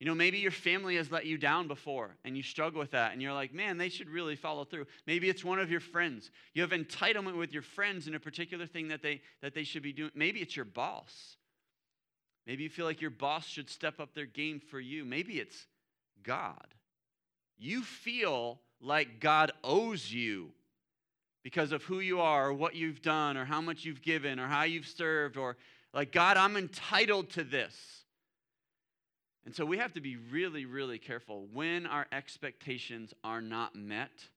You 0.00 0.06
know, 0.06 0.14
maybe 0.16 0.38
your 0.38 0.50
family 0.50 0.96
has 0.96 1.12
let 1.12 1.26
you 1.26 1.38
down 1.38 1.68
before 1.68 2.16
and 2.24 2.36
you 2.36 2.42
struggle 2.42 2.80
with 2.80 2.90
that 2.90 3.12
and 3.12 3.22
you're 3.22 3.32
like, 3.32 3.54
man, 3.54 3.78
they 3.78 3.88
should 3.88 4.08
really 4.08 4.34
follow 4.34 4.64
through. 4.64 4.86
Maybe 5.06 5.28
it's 5.28 5.44
one 5.44 5.60
of 5.60 5.70
your 5.70 5.78
friends. 5.78 6.32
You 6.54 6.62
have 6.62 6.72
entitlement 6.72 7.36
with 7.36 7.52
your 7.52 7.62
friends 7.62 8.08
in 8.08 8.16
a 8.16 8.20
particular 8.20 8.66
thing 8.66 8.88
that 8.88 9.00
they, 9.00 9.20
that 9.42 9.54
they 9.54 9.62
should 9.62 9.84
be 9.84 9.92
doing. 9.92 10.10
Maybe 10.16 10.40
it's 10.40 10.56
your 10.56 10.64
boss. 10.64 11.36
Maybe 12.46 12.64
you 12.64 12.70
feel 12.70 12.86
like 12.86 13.00
your 13.00 13.10
boss 13.10 13.46
should 13.46 13.70
step 13.70 14.00
up 14.00 14.14
their 14.14 14.26
game 14.26 14.60
for 14.60 14.80
you. 14.80 15.04
Maybe 15.04 15.38
it's 15.38 15.66
God. 16.22 16.66
You 17.58 17.82
feel 17.82 18.60
like 18.80 19.20
God 19.20 19.52
owes 19.62 20.12
you 20.12 20.50
because 21.44 21.72
of 21.72 21.84
who 21.84 22.00
you 22.00 22.20
are 22.20 22.48
or 22.48 22.52
what 22.52 22.74
you've 22.74 23.02
done 23.02 23.36
or 23.36 23.44
how 23.44 23.60
much 23.60 23.84
you've 23.84 24.02
given 24.02 24.40
or 24.40 24.46
how 24.46 24.64
you've 24.64 24.86
served 24.86 25.36
or 25.36 25.56
like, 25.94 26.10
God, 26.10 26.36
I'm 26.36 26.56
entitled 26.56 27.30
to 27.30 27.44
this. 27.44 27.74
And 29.44 29.54
so 29.54 29.64
we 29.64 29.78
have 29.78 29.92
to 29.94 30.00
be 30.00 30.16
really, 30.16 30.64
really 30.64 30.98
careful 30.98 31.46
when 31.52 31.86
our 31.86 32.06
expectations 32.12 33.12
are 33.24 33.40
not 33.40 33.74
met. 33.74 34.28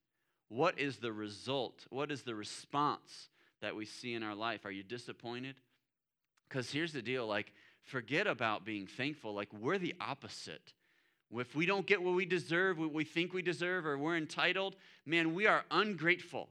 What 0.50 0.80
is 0.80 0.98
the 0.98 1.14
result? 1.14 1.86
What 1.90 2.12
is 2.12 2.24
the 2.24 2.36
response 2.36 3.30
that 3.62 3.76
we 3.76 3.86
see 3.86 4.14
in 4.14 4.24
our 4.24 4.36
life? 4.36 4.66
Are 4.66 4.72
you 4.72 4.84
disappointed? 4.84 5.56
Because 6.50 6.72
here's 6.72 6.94
the 6.94 7.02
deal 7.02 7.28
like, 7.28 7.52
forget 7.86 8.28
about 8.28 8.66
being 8.66 8.88
thankful. 8.88 9.34
Like, 9.34 9.50
we're 9.54 9.78
the 9.78 9.96
opposite. 10.00 10.74
If 11.34 11.56
we 11.56 11.66
don't 11.66 11.86
get 11.86 12.02
what 12.02 12.16
we 12.16 12.26
deserve, 12.26 12.78
what 12.78 12.94
we 12.94 13.04
think 13.04 13.34
we 13.34 13.42
deserve, 13.42 13.86
or 13.86 13.98
we're 13.98 14.18
entitled, 14.18 14.76
man, 15.06 15.34
we 15.34 15.48
are 15.48 15.64
ungrateful, 15.72 16.50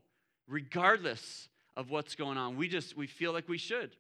regardless 0.49 1.49
of 1.77 1.91
what's 1.91 2.15
going 2.15 2.39
on. 2.39 2.57
We 2.57 2.69
just, 2.69 2.97
we 2.97 3.07
feel 3.07 3.33
like 3.33 3.49
we 3.49 3.59
should. 3.59 3.97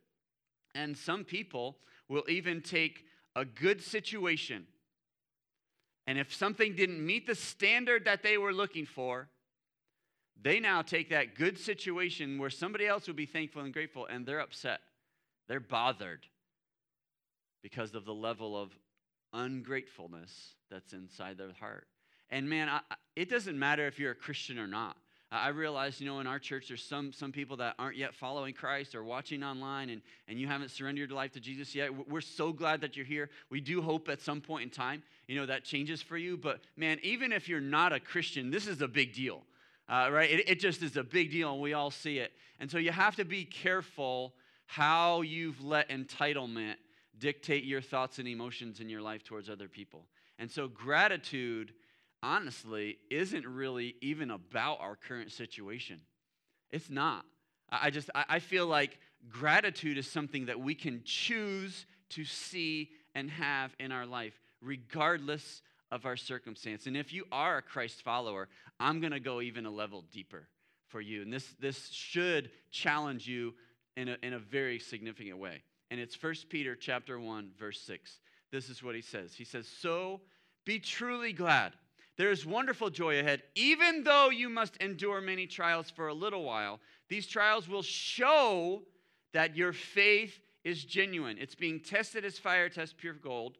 And 0.74 0.96
some 0.96 1.24
people 1.24 1.76
will 2.08 2.24
even 2.28 2.60
take 2.60 3.04
a 3.36 3.44
good 3.44 3.82
situation, 3.82 4.66
and 6.06 6.18
if 6.18 6.34
something 6.34 6.74
didn't 6.76 7.04
meet 7.04 7.26
the 7.26 7.34
standard 7.34 8.04
that 8.04 8.22
they 8.22 8.36
were 8.36 8.52
looking 8.52 8.86
for, 8.86 9.28
they 10.40 10.60
now 10.60 10.82
take 10.82 11.10
that 11.10 11.34
good 11.34 11.58
situation 11.58 12.38
where 12.38 12.50
somebody 12.50 12.86
else 12.86 13.06
would 13.06 13.16
be 13.16 13.26
thankful 13.26 13.62
and 13.62 13.72
grateful, 13.72 14.06
and 14.06 14.26
they're 14.26 14.40
upset. 14.40 14.80
They're 15.48 15.60
bothered 15.60 16.26
because 17.64 17.94
of 17.94 18.04
the 18.04 18.14
level 18.14 18.60
of 18.60 18.70
ungratefulness 19.32 20.54
that's 20.70 20.92
inside 20.92 21.38
their 21.38 21.50
heart. 21.58 21.86
And 22.30 22.48
man, 22.48 22.68
I, 22.68 22.80
it 23.16 23.30
doesn't 23.30 23.58
matter 23.58 23.86
if 23.86 23.98
you're 23.98 24.12
a 24.12 24.14
Christian 24.14 24.58
or 24.58 24.66
not. 24.66 24.96
I 25.32 25.48
realize, 25.48 25.98
you 25.98 26.06
know, 26.06 26.20
in 26.20 26.26
our 26.26 26.38
church, 26.38 26.68
there's 26.68 26.84
some, 26.84 27.10
some 27.10 27.32
people 27.32 27.56
that 27.56 27.74
aren't 27.78 27.96
yet 27.96 28.14
following 28.14 28.52
Christ 28.52 28.94
or 28.94 29.02
watching 29.02 29.42
online 29.42 29.88
and, 29.88 30.02
and 30.28 30.38
you 30.38 30.46
haven't 30.46 30.70
surrendered 30.70 31.08
your 31.08 31.16
life 31.16 31.32
to 31.32 31.40
Jesus 31.40 31.74
yet. 31.74 31.90
We're 32.08 32.20
so 32.20 32.52
glad 32.52 32.82
that 32.82 32.96
you're 32.96 33.06
here. 33.06 33.30
We 33.50 33.62
do 33.62 33.80
hope 33.80 34.10
at 34.10 34.20
some 34.20 34.42
point 34.42 34.64
in 34.64 34.70
time, 34.70 35.02
you 35.26 35.34
know, 35.34 35.46
that 35.46 35.64
changes 35.64 36.02
for 36.02 36.18
you. 36.18 36.36
But 36.36 36.60
man, 36.76 36.98
even 37.02 37.32
if 37.32 37.48
you're 37.48 37.60
not 37.60 37.94
a 37.94 37.98
Christian, 37.98 38.50
this 38.50 38.66
is 38.66 38.82
a 38.82 38.88
big 38.88 39.14
deal, 39.14 39.42
uh, 39.88 40.10
right? 40.12 40.30
It, 40.30 40.50
it 40.50 40.60
just 40.60 40.82
is 40.82 40.98
a 40.98 41.02
big 41.02 41.30
deal 41.30 41.52
and 41.52 41.62
we 41.62 41.72
all 41.72 41.90
see 41.90 42.18
it. 42.18 42.32
And 42.60 42.70
so 42.70 42.76
you 42.76 42.92
have 42.92 43.16
to 43.16 43.24
be 43.24 43.44
careful 43.44 44.34
how 44.66 45.22
you've 45.22 45.64
let 45.64 45.88
entitlement 45.88 46.74
dictate 47.18 47.64
your 47.64 47.80
thoughts 47.80 48.18
and 48.18 48.28
emotions 48.28 48.80
in 48.80 48.88
your 48.88 49.02
life 49.02 49.24
towards 49.24 49.48
other 49.48 49.68
people. 49.68 50.06
And 50.38 50.50
so, 50.50 50.68
gratitude, 50.68 51.72
honestly, 52.22 52.98
isn't 53.10 53.46
really 53.46 53.94
even 54.00 54.30
about 54.30 54.80
our 54.80 54.96
current 54.96 55.32
situation. 55.32 56.00
It's 56.70 56.90
not. 56.90 57.24
I 57.70 57.90
just, 57.90 58.10
I 58.14 58.40
feel 58.40 58.66
like 58.66 58.98
gratitude 59.28 59.98
is 59.98 60.10
something 60.10 60.46
that 60.46 60.60
we 60.60 60.74
can 60.74 61.02
choose 61.04 61.86
to 62.10 62.24
see 62.24 62.90
and 63.14 63.30
have 63.30 63.74
in 63.78 63.92
our 63.92 64.06
life, 64.06 64.38
regardless 64.60 65.62
of 65.90 66.06
our 66.06 66.16
circumstance. 66.16 66.86
And 66.86 66.96
if 66.96 67.12
you 67.12 67.24
are 67.32 67.58
a 67.58 67.62
Christ 67.62 68.02
follower, 68.02 68.48
I'm 68.80 69.00
going 69.00 69.12
to 69.12 69.20
go 69.20 69.40
even 69.40 69.66
a 69.66 69.70
level 69.70 70.04
deeper 70.12 70.48
for 70.88 71.00
you. 71.00 71.22
And 71.22 71.32
this, 71.32 71.54
this 71.60 71.88
should 71.90 72.50
challenge 72.70 73.26
you 73.26 73.54
in 73.96 74.08
a, 74.08 74.16
in 74.22 74.32
a 74.32 74.38
very 74.38 74.78
significant 74.78 75.38
way. 75.38 75.62
And 75.94 76.02
it's 76.02 76.20
1 76.20 76.34
Peter 76.48 76.74
chapter 76.74 77.20
1, 77.20 77.52
verse 77.56 77.80
6. 77.82 78.18
This 78.50 78.68
is 78.68 78.82
what 78.82 78.96
he 78.96 79.00
says. 79.00 79.32
He 79.32 79.44
says, 79.44 79.68
So 79.68 80.22
be 80.64 80.80
truly 80.80 81.32
glad. 81.32 81.74
There 82.16 82.32
is 82.32 82.44
wonderful 82.44 82.90
joy 82.90 83.20
ahead, 83.20 83.44
even 83.54 84.02
though 84.02 84.28
you 84.28 84.48
must 84.48 84.76
endure 84.78 85.20
many 85.20 85.46
trials 85.46 85.90
for 85.90 86.08
a 86.08 86.12
little 86.12 86.42
while. 86.42 86.80
These 87.08 87.28
trials 87.28 87.68
will 87.68 87.84
show 87.84 88.82
that 89.34 89.56
your 89.56 89.72
faith 89.72 90.40
is 90.64 90.82
genuine. 90.84 91.36
It's 91.38 91.54
being 91.54 91.78
tested 91.78 92.24
as 92.24 92.40
fire 92.40 92.68
tests 92.68 92.96
pure 92.98 93.14
gold. 93.14 93.58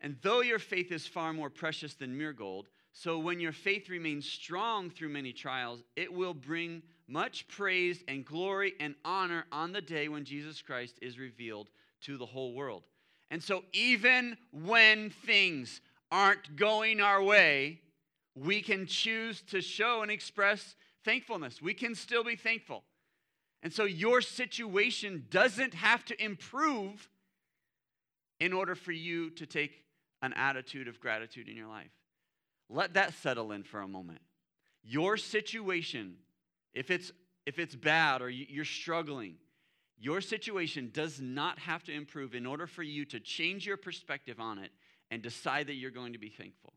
And 0.00 0.16
though 0.22 0.42
your 0.42 0.60
faith 0.60 0.92
is 0.92 1.08
far 1.08 1.32
more 1.32 1.50
precious 1.50 1.94
than 1.94 2.16
mere 2.16 2.32
gold, 2.32 2.68
so 2.92 3.18
when 3.18 3.40
your 3.40 3.50
faith 3.50 3.88
remains 3.88 4.30
strong 4.30 4.90
through 4.90 5.08
many 5.08 5.32
trials, 5.32 5.82
it 5.96 6.12
will 6.12 6.34
bring 6.34 6.82
much 7.06 7.46
praise 7.48 8.02
and 8.08 8.24
glory 8.24 8.74
and 8.80 8.94
honor 9.04 9.44
on 9.52 9.72
the 9.72 9.80
day 9.80 10.08
when 10.08 10.24
Jesus 10.24 10.62
Christ 10.62 10.98
is 11.02 11.18
revealed 11.18 11.68
to 12.02 12.16
the 12.16 12.26
whole 12.26 12.54
world. 12.54 12.82
And 13.30 13.42
so, 13.42 13.64
even 13.72 14.36
when 14.52 15.10
things 15.10 15.80
aren't 16.10 16.56
going 16.56 17.00
our 17.00 17.22
way, 17.22 17.80
we 18.34 18.62
can 18.62 18.86
choose 18.86 19.42
to 19.42 19.60
show 19.60 20.02
and 20.02 20.10
express 20.10 20.76
thankfulness. 21.04 21.60
We 21.60 21.74
can 21.74 21.94
still 21.94 22.24
be 22.24 22.36
thankful. 22.36 22.84
And 23.62 23.72
so, 23.72 23.84
your 23.84 24.20
situation 24.20 25.26
doesn't 25.30 25.74
have 25.74 26.04
to 26.06 26.24
improve 26.24 27.08
in 28.40 28.52
order 28.52 28.74
for 28.74 28.92
you 28.92 29.30
to 29.30 29.46
take 29.46 29.84
an 30.22 30.32
attitude 30.34 30.88
of 30.88 31.00
gratitude 31.00 31.48
in 31.48 31.56
your 31.56 31.68
life. 31.68 31.90
Let 32.68 32.94
that 32.94 33.14
settle 33.14 33.52
in 33.52 33.62
for 33.62 33.80
a 33.80 33.88
moment. 33.88 34.20
Your 34.82 35.16
situation, 35.16 36.16
if 36.74 36.90
it's 36.90 37.12
if 37.46 37.58
it's 37.58 37.74
bad 37.74 38.22
or 38.22 38.30
you're 38.30 38.64
struggling, 38.64 39.36
your 39.98 40.20
situation 40.20 40.90
does 40.92 41.20
not 41.20 41.58
have 41.58 41.84
to 41.84 41.92
improve 41.92 42.34
in 42.34 42.46
order 42.46 42.66
for 42.66 42.82
you 42.82 43.04
to 43.06 43.20
change 43.20 43.66
your 43.66 43.76
perspective 43.76 44.40
on 44.40 44.58
it 44.58 44.70
and 45.10 45.22
decide 45.22 45.66
that 45.66 45.74
you're 45.74 45.90
going 45.90 46.14
to 46.14 46.18
be 46.18 46.30
thankful. 46.30 46.72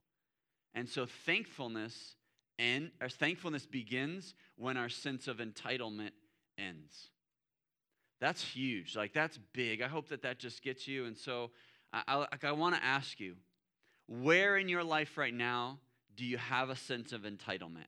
And 0.73 0.87
so 0.87 1.05
thankfulness 1.05 2.15
and 2.59 2.91
our 3.01 3.09
thankfulness 3.09 3.65
begins 3.65 4.35
when 4.55 4.77
our 4.77 4.89
sense 4.89 5.27
of 5.27 5.37
entitlement 5.37 6.11
ends. 6.57 7.09
That's 8.19 8.43
huge. 8.43 8.95
Like 8.95 9.13
that's 9.13 9.39
big. 9.53 9.81
I 9.81 9.87
hope 9.87 10.09
that 10.09 10.23
that 10.23 10.39
just 10.39 10.63
gets 10.63 10.87
you. 10.87 11.05
And 11.05 11.15
so 11.15 11.51
I, 11.93 12.25
I, 12.31 12.47
I 12.47 12.51
want 12.51 12.75
to 12.75 12.83
ask 12.83 13.19
you 13.19 13.35
where 14.07 14.57
in 14.57 14.69
your 14.69 14.83
life 14.83 15.17
right 15.17 15.33
now 15.33 15.79
do 16.15 16.25
you 16.25 16.37
have 16.37 16.69
a 16.69 16.75
sense 16.75 17.13
of 17.13 17.21
entitlement? 17.21 17.85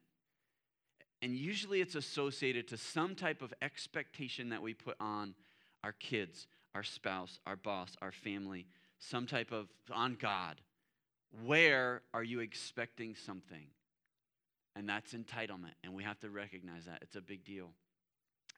And 1.22 1.36
usually 1.36 1.82
it's 1.82 1.96
associated 1.96 2.68
to 2.70 2.78
some 2.78 3.16
type 3.16 3.42
of 3.42 3.54
expectation 3.62 4.50
that 4.50 4.62
we 4.62 4.74
put 4.74 4.96
on 5.00 5.36
our 5.84 5.92
kids, 5.92 6.48
our 6.74 6.84
spouse, 6.84 7.40
our 7.46 7.56
boss, 7.56 7.96
our 8.02 8.12
family, 8.12 8.68
some 9.00 9.26
type 9.26 9.52
of 9.52 9.68
on 9.92 10.18
God. 10.20 10.62
Where 11.46 12.02
are 12.14 12.24
you 12.24 12.40
expecting 12.40 13.16
something? 13.16 13.68
And 14.76 14.88
that's 14.88 15.14
entitlement. 15.14 15.74
And 15.84 15.94
we 15.94 16.04
have 16.04 16.20
to 16.20 16.30
recognize 16.30 16.86
that. 16.86 17.00
It's 17.02 17.16
a 17.16 17.22
big 17.22 17.44
deal. 17.44 17.72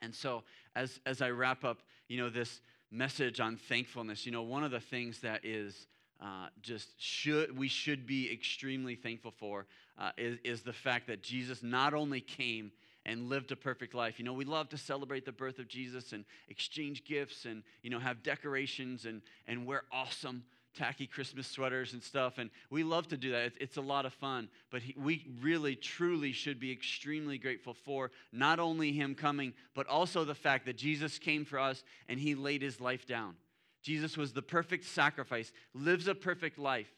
And 0.01 0.13
so 0.13 0.43
as, 0.75 0.99
as 1.05 1.21
I 1.21 1.29
wrap 1.29 1.63
up, 1.63 1.81
you 2.07 2.17
know, 2.17 2.29
this 2.29 2.61
message 2.91 3.39
on 3.39 3.57
thankfulness, 3.57 4.25
you 4.25 4.31
know, 4.31 4.41
one 4.43 4.63
of 4.63 4.71
the 4.71 4.79
things 4.79 5.19
that 5.21 5.45
is 5.45 5.87
uh, 6.21 6.47
just 6.61 6.89
should 7.01 7.57
we 7.57 7.67
should 7.67 8.05
be 8.05 8.31
extremely 8.31 8.95
thankful 8.95 9.31
for 9.31 9.65
uh, 10.01 10.11
is, 10.17 10.39
is 10.43 10.61
the 10.63 10.73
fact 10.73 11.07
that 11.07 11.21
Jesus 11.21 11.61
not 11.61 11.93
only 11.93 12.21
came 12.21 12.71
and 13.05 13.29
lived 13.29 13.51
a 13.51 13.55
perfect 13.55 13.93
life. 13.93 14.19
You 14.19 14.25
know, 14.25 14.33
we 14.33 14.45
love 14.45 14.69
to 14.69 14.77
celebrate 14.77 15.25
the 15.25 15.31
birth 15.31 15.59
of 15.59 15.67
Jesus 15.67 16.11
and 16.11 16.25
exchange 16.49 17.03
gifts 17.05 17.45
and, 17.45 17.63
you 17.83 17.89
know, 17.89 17.99
have 17.99 18.23
decorations 18.23 19.05
and, 19.05 19.21
and 19.47 19.65
wear 19.65 19.83
awesome 19.91 20.43
tacky 20.75 21.05
Christmas 21.05 21.47
sweaters 21.47 21.93
and 21.93 22.01
stuff. 22.01 22.37
And 22.37 22.49
we 22.69 22.83
love 22.83 23.07
to 23.09 23.17
do 23.17 23.31
that. 23.31 23.43
It's, 23.43 23.57
it's 23.59 23.77
a 23.77 23.81
lot 23.81 24.05
of 24.05 24.13
fun. 24.13 24.49
But 24.71 24.81
he, 24.81 24.95
we 24.97 25.27
really, 25.41 25.75
truly 25.75 26.31
should 26.31 26.59
be 26.59 26.71
extremely 26.71 27.37
grateful 27.37 27.73
for 27.73 28.11
not 28.31 28.59
only 28.59 28.91
him 28.91 29.13
coming, 29.13 29.53
but 29.75 29.87
also 29.87 30.23
the 30.23 30.35
fact 30.35 30.65
that 30.65 30.77
Jesus 30.77 31.19
came 31.19 31.45
for 31.45 31.59
us 31.59 31.83
and 32.07 32.19
he 32.19 32.35
laid 32.35 32.61
his 32.61 32.79
life 32.79 33.05
down. 33.05 33.35
Jesus 33.83 34.15
was 34.15 34.31
the 34.31 34.41
perfect 34.41 34.85
sacrifice, 34.85 35.51
lives 35.73 36.07
a 36.07 36.15
perfect 36.15 36.59
life, 36.59 36.91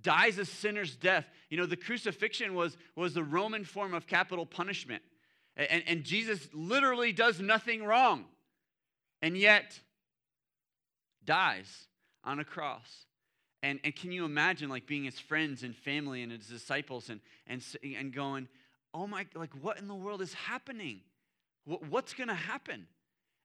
dies 0.00 0.38
a 0.38 0.44
sinner's 0.44 0.96
death. 0.96 1.26
You 1.50 1.56
know, 1.56 1.66
the 1.66 1.76
crucifixion 1.76 2.54
was, 2.54 2.76
was 2.94 3.14
the 3.14 3.22
Roman 3.22 3.64
form 3.64 3.94
of 3.94 4.06
capital 4.06 4.46
punishment. 4.46 5.02
And, 5.56 5.82
and 5.86 6.04
Jesus 6.04 6.48
literally 6.52 7.12
does 7.12 7.40
nothing 7.40 7.82
wrong, 7.84 8.26
and 9.22 9.36
yet 9.36 9.80
dies 11.24 11.86
on 12.24 12.38
a 12.40 12.44
cross. 12.44 13.06
And, 13.62 13.80
and 13.82 13.96
can 13.96 14.12
you 14.12 14.24
imagine 14.24 14.68
like 14.68 14.86
being 14.86 15.04
his 15.04 15.18
friends 15.18 15.62
and 15.62 15.74
family 15.74 16.22
and 16.22 16.30
his 16.30 16.46
disciples 16.46 17.08
and, 17.08 17.20
and, 17.46 17.62
and 17.82 18.12
going, 18.12 18.48
oh 18.92 19.06
my, 19.06 19.26
like 19.34 19.50
what 19.60 19.78
in 19.78 19.88
the 19.88 19.94
world 19.94 20.20
is 20.20 20.34
happening? 20.34 21.00
What, 21.64 21.86
what's 21.86 22.12
going 22.12 22.28
to 22.28 22.34
happen? 22.34 22.86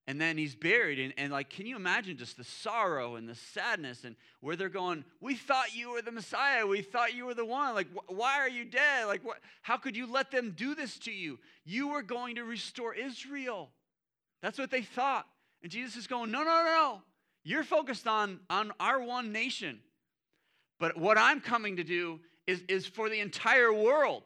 And 0.07 0.19
then 0.19 0.37
he's 0.37 0.55
buried 0.55 0.99
and, 0.99 1.13
and 1.17 1.31
like 1.31 1.49
can 1.49 1.65
you 1.65 1.75
imagine 1.75 2.17
just 2.17 2.37
the 2.37 2.43
sorrow 2.43 3.15
and 3.15 3.29
the 3.29 3.35
sadness 3.35 4.03
and 4.03 4.15
where 4.39 4.55
they're 4.55 4.69
going 4.69 5.03
we 5.19 5.35
thought 5.35 5.75
you 5.75 5.91
were 5.91 6.01
the 6.01 6.11
messiah. 6.11 6.65
We 6.65 6.81
thought 6.81 7.13
you 7.13 7.25
were 7.25 7.33
the 7.33 7.45
one. 7.45 7.75
Like 7.75 7.87
wh- 7.93 8.11
why 8.11 8.39
are 8.39 8.49
you 8.49 8.65
dead? 8.65 9.05
Like 9.05 9.23
what 9.23 9.37
how 9.61 9.77
could 9.77 9.95
you 9.95 10.11
let 10.11 10.31
them 10.31 10.53
do 10.55 10.75
this 10.75 10.97
to 10.99 11.11
you? 11.11 11.39
You 11.63 11.89
were 11.89 12.01
going 12.01 12.35
to 12.35 12.43
restore 12.43 12.93
israel. 12.93 13.71
That's 14.41 14.57
what 14.57 14.71
they 14.71 14.81
thought. 14.81 15.27
And 15.61 15.71
jesus 15.71 15.95
is 15.95 16.07
going 16.07 16.31
no 16.31 16.39
no 16.39 16.45
no 16.45 16.63
no. 16.63 17.01
You're 17.43 17.63
focused 17.63 18.07
on 18.07 18.39
on 18.49 18.71
our 18.79 19.01
one 19.01 19.31
nation. 19.31 19.79
But 20.79 20.97
what 20.97 21.17
i'm 21.17 21.41
coming 21.41 21.77
to 21.77 21.83
do 21.83 22.19
is 22.47 22.63
is 22.67 22.87
for 22.87 23.09
the 23.09 23.19
entire 23.19 23.71
world 23.71 24.23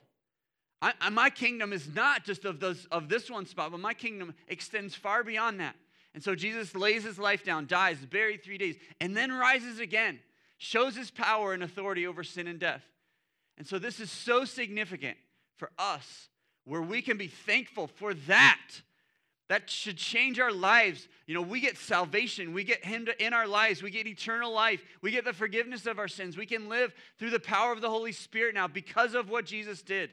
I, 0.82 1.10
my 1.10 1.30
kingdom 1.30 1.74
is 1.74 1.94
not 1.94 2.26
just 2.26 2.46
of, 2.46 2.60
those, 2.60 2.86
of 2.92 3.10
this 3.10 3.30
one 3.30 3.46
spot, 3.46 3.72
but 3.72 3.80
my 3.80 3.94
kingdom 3.94 4.34
extends 4.48 4.94
far 4.94 5.24
beyond 5.24 5.60
that. 5.60 5.76
And 6.14 6.24
so 6.24 6.36
Jesus 6.36 6.76
lays 6.76 7.04
his 7.04 7.18
life 7.18 7.44
down, 7.44 7.68
dies, 7.68 7.98
buried 7.98 8.44
three 8.44 8.58
days, 8.58 8.76
and 9.02 9.16
then 9.16 9.32
rises 9.32 9.80
again, 9.80 10.20
shows 10.58 10.96
his 10.96 11.12
power 11.12 11.54
and 11.54 11.64
authority 11.64 12.08
over 12.08 12.24
sin 12.24 12.48
and 12.48 12.60
death. 12.60 12.84
And 13.58 13.66
so 13.66 13.80
this 13.80 14.00
is 14.00 14.12
so 14.12 14.46
significant 14.46 15.18
for 15.58 15.72
us, 15.78 16.30
where 16.66 16.82
we 16.82 17.02
can 17.02 17.18
be 17.18 17.28
thankful 17.28 17.88
for 17.88 18.14
that. 18.14 18.82
That 19.48 19.70
should 19.70 19.98
change 19.98 20.40
our 20.40 20.52
lives. 20.52 21.08
You 21.28 21.36
know, 21.36 21.42
we 21.42 21.60
get 21.60 21.78
salvation. 21.78 22.52
We 22.52 22.64
get 22.64 22.84
Him 22.84 23.08
in 23.20 23.32
our 23.32 23.48
lives. 23.48 23.84
We 23.84 23.92
get 23.92 24.08
eternal 24.08 24.52
life. 24.52 24.84
We 25.02 25.12
get 25.12 25.24
the 25.24 25.34
forgiveness 25.34 25.86
of 25.86 26.00
our 26.00 26.08
sins. 26.08 26.36
We 26.36 26.48
can 26.48 26.68
live 26.68 26.96
through 27.20 27.30
the 27.30 27.40
power 27.40 27.72
of 27.72 27.82
the 27.82 27.90
Holy 27.90 28.12
Spirit 28.12 28.56
now 28.56 28.68
because 28.68 29.14
of 29.14 29.30
what 29.30 29.46
Jesus 29.46 29.84
did 29.84 30.10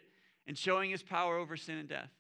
and 0.47 0.57
showing 0.57 0.91
his 0.91 1.03
power 1.03 1.37
over 1.37 1.57
sin 1.57 1.79
and 1.79 1.89
death. 1.89 2.11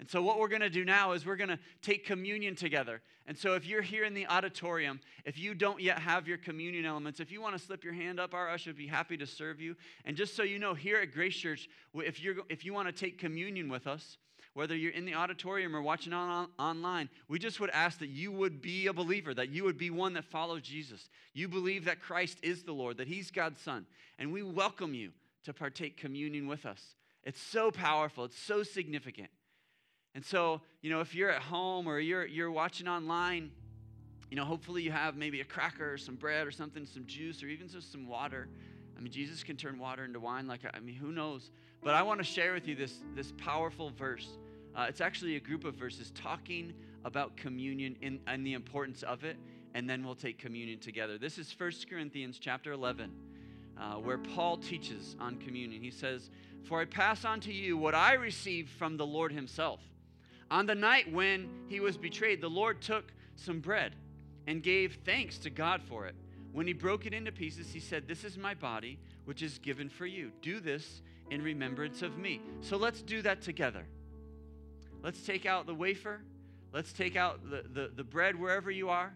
And 0.00 0.10
so, 0.10 0.22
what 0.22 0.38
we're 0.38 0.48
going 0.48 0.60
to 0.60 0.70
do 0.70 0.84
now 0.84 1.12
is 1.12 1.24
we're 1.24 1.36
going 1.36 1.50
to 1.50 1.58
take 1.80 2.04
communion 2.04 2.56
together. 2.56 3.00
And 3.26 3.38
so, 3.38 3.54
if 3.54 3.64
you're 3.64 3.80
here 3.80 4.04
in 4.04 4.12
the 4.12 4.26
auditorium, 4.26 5.00
if 5.24 5.38
you 5.38 5.54
don't 5.54 5.80
yet 5.80 6.00
have 6.00 6.26
your 6.26 6.36
communion 6.36 6.84
elements, 6.84 7.20
if 7.20 7.30
you 7.30 7.40
want 7.40 7.56
to 7.56 7.64
slip 7.64 7.84
your 7.84 7.92
hand 7.92 8.18
up, 8.18 8.34
our 8.34 8.50
usher 8.50 8.70
would 8.70 8.76
be 8.76 8.88
happy 8.88 9.16
to 9.16 9.26
serve 9.26 9.60
you. 9.60 9.76
And 10.04 10.16
just 10.16 10.34
so 10.34 10.42
you 10.42 10.58
know, 10.58 10.74
here 10.74 10.98
at 10.98 11.12
Grace 11.12 11.36
Church, 11.36 11.68
if, 11.94 12.20
you're, 12.20 12.36
if 12.48 12.64
you 12.64 12.74
want 12.74 12.88
to 12.88 12.92
take 12.92 13.18
communion 13.18 13.68
with 13.68 13.86
us, 13.86 14.18
whether 14.54 14.76
you're 14.76 14.92
in 14.92 15.04
the 15.04 15.14
auditorium 15.14 15.74
or 15.74 15.82
watching 15.82 16.12
on, 16.12 16.28
on, 16.28 16.48
online, 16.58 17.08
we 17.28 17.38
just 17.38 17.60
would 17.60 17.70
ask 17.70 17.98
that 18.00 18.08
you 18.08 18.32
would 18.32 18.60
be 18.60 18.88
a 18.88 18.92
believer, 18.92 19.32
that 19.34 19.50
you 19.50 19.64
would 19.64 19.78
be 19.78 19.90
one 19.90 20.14
that 20.14 20.24
follows 20.24 20.62
Jesus. 20.62 21.08
You 21.34 21.48
believe 21.48 21.84
that 21.84 22.00
Christ 22.00 22.38
is 22.42 22.62
the 22.62 22.72
Lord, 22.72 22.96
that 22.96 23.08
He's 23.08 23.30
God's 23.30 23.60
Son. 23.60 23.86
And 24.18 24.32
we 24.32 24.42
welcome 24.42 24.94
you 24.94 25.10
to 25.44 25.52
partake 25.52 25.96
communion 25.96 26.46
with 26.46 26.66
us. 26.66 26.80
It's 27.24 27.40
so 27.40 27.70
powerful, 27.70 28.24
it's 28.24 28.38
so 28.38 28.62
significant. 28.62 29.28
And 30.14 30.24
so, 30.24 30.60
you 30.80 30.90
know, 30.90 31.00
if 31.00 31.14
you're 31.14 31.30
at 31.30 31.42
home 31.42 31.88
or 31.88 31.98
you're, 31.98 32.24
you're 32.26 32.50
watching 32.50 32.86
online, 32.86 33.50
you 34.30 34.36
know, 34.36 34.44
hopefully 34.44 34.82
you 34.82 34.92
have 34.92 35.16
maybe 35.16 35.40
a 35.40 35.44
cracker 35.44 35.94
or 35.94 35.98
some 35.98 36.14
bread 36.14 36.46
or 36.46 36.50
something, 36.50 36.86
some 36.86 37.04
juice 37.06 37.42
or 37.42 37.48
even 37.48 37.68
just 37.68 37.90
some 37.90 38.06
water. 38.06 38.48
I 38.96 39.00
mean, 39.00 39.12
Jesus 39.12 39.42
can 39.42 39.56
turn 39.56 39.78
water 39.78 40.04
into 40.04 40.20
wine. 40.20 40.46
Like, 40.46 40.60
I 40.72 40.78
mean, 40.78 40.94
who 40.94 41.10
knows? 41.10 41.50
But 41.82 41.94
I 41.94 42.02
want 42.02 42.20
to 42.20 42.24
share 42.24 42.52
with 42.52 42.68
you 42.68 42.76
this, 42.76 43.00
this 43.16 43.32
powerful 43.38 43.90
verse. 43.90 44.38
Uh, 44.76 44.86
it's 44.88 45.00
actually 45.00 45.36
a 45.36 45.40
group 45.40 45.64
of 45.64 45.74
verses 45.74 46.12
talking 46.14 46.72
about 47.04 47.36
communion 47.36 47.96
and, 48.02 48.20
and 48.26 48.46
the 48.46 48.54
importance 48.54 49.02
of 49.02 49.24
it. 49.24 49.36
and 49.74 49.90
then 49.90 50.04
we'll 50.04 50.14
take 50.14 50.38
communion 50.38 50.78
together. 50.78 51.18
This 51.18 51.36
is 51.36 51.52
1 51.58 51.72
Corinthians 51.90 52.38
chapter 52.38 52.72
11, 52.72 53.10
uh, 53.78 53.94
where 53.94 54.18
Paul 54.18 54.56
teaches 54.56 55.16
on 55.20 55.36
communion. 55.36 55.82
He 55.82 55.90
says, 55.90 56.30
For 56.64 56.80
I 56.80 56.84
pass 56.84 57.24
on 57.24 57.40
to 57.40 57.52
you 57.52 57.76
what 57.76 57.94
I 57.94 58.14
received 58.14 58.70
from 58.70 58.96
the 58.96 59.06
Lord 59.06 59.32
himself. 59.32 59.80
On 60.50 60.66
the 60.66 60.74
night 60.74 61.12
when 61.12 61.48
he 61.68 61.80
was 61.80 61.96
betrayed, 61.96 62.40
the 62.40 62.50
Lord 62.50 62.80
took 62.80 63.12
some 63.36 63.60
bread 63.60 63.94
and 64.46 64.62
gave 64.62 64.98
thanks 65.04 65.38
to 65.38 65.50
God 65.50 65.82
for 65.82 66.06
it. 66.06 66.14
When 66.52 66.66
he 66.66 66.72
broke 66.72 67.06
it 67.06 67.12
into 67.12 67.32
pieces, 67.32 67.72
he 67.72 67.80
said, 67.80 68.06
This 68.06 68.22
is 68.22 68.38
my 68.38 68.54
body, 68.54 68.98
which 69.24 69.42
is 69.42 69.58
given 69.58 69.88
for 69.88 70.06
you. 70.06 70.30
Do 70.40 70.60
this 70.60 71.02
in 71.30 71.42
remembrance 71.42 72.02
of 72.02 72.18
me. 72.18 72.40
So 72.60 72.76
let's 72.76 73.02
do 73.02 73.22
that 73.22 73.42
together. 73.42 73.86
Let's 75.02 75.22
take 75.22 75.46
out 75.46 75.66
the 75.66 75.74
wafer. 75.74 76.20
Let's 76.72 76.92
take 76.92 77.16
out 77.16 77.50
the, 77.50 77.64
the, 77.72 77.90
the 77.94 78.04
bread 78.04 78.38
wherever 78.38 78.70
you 78.70 78.88
are. 78.88 79.12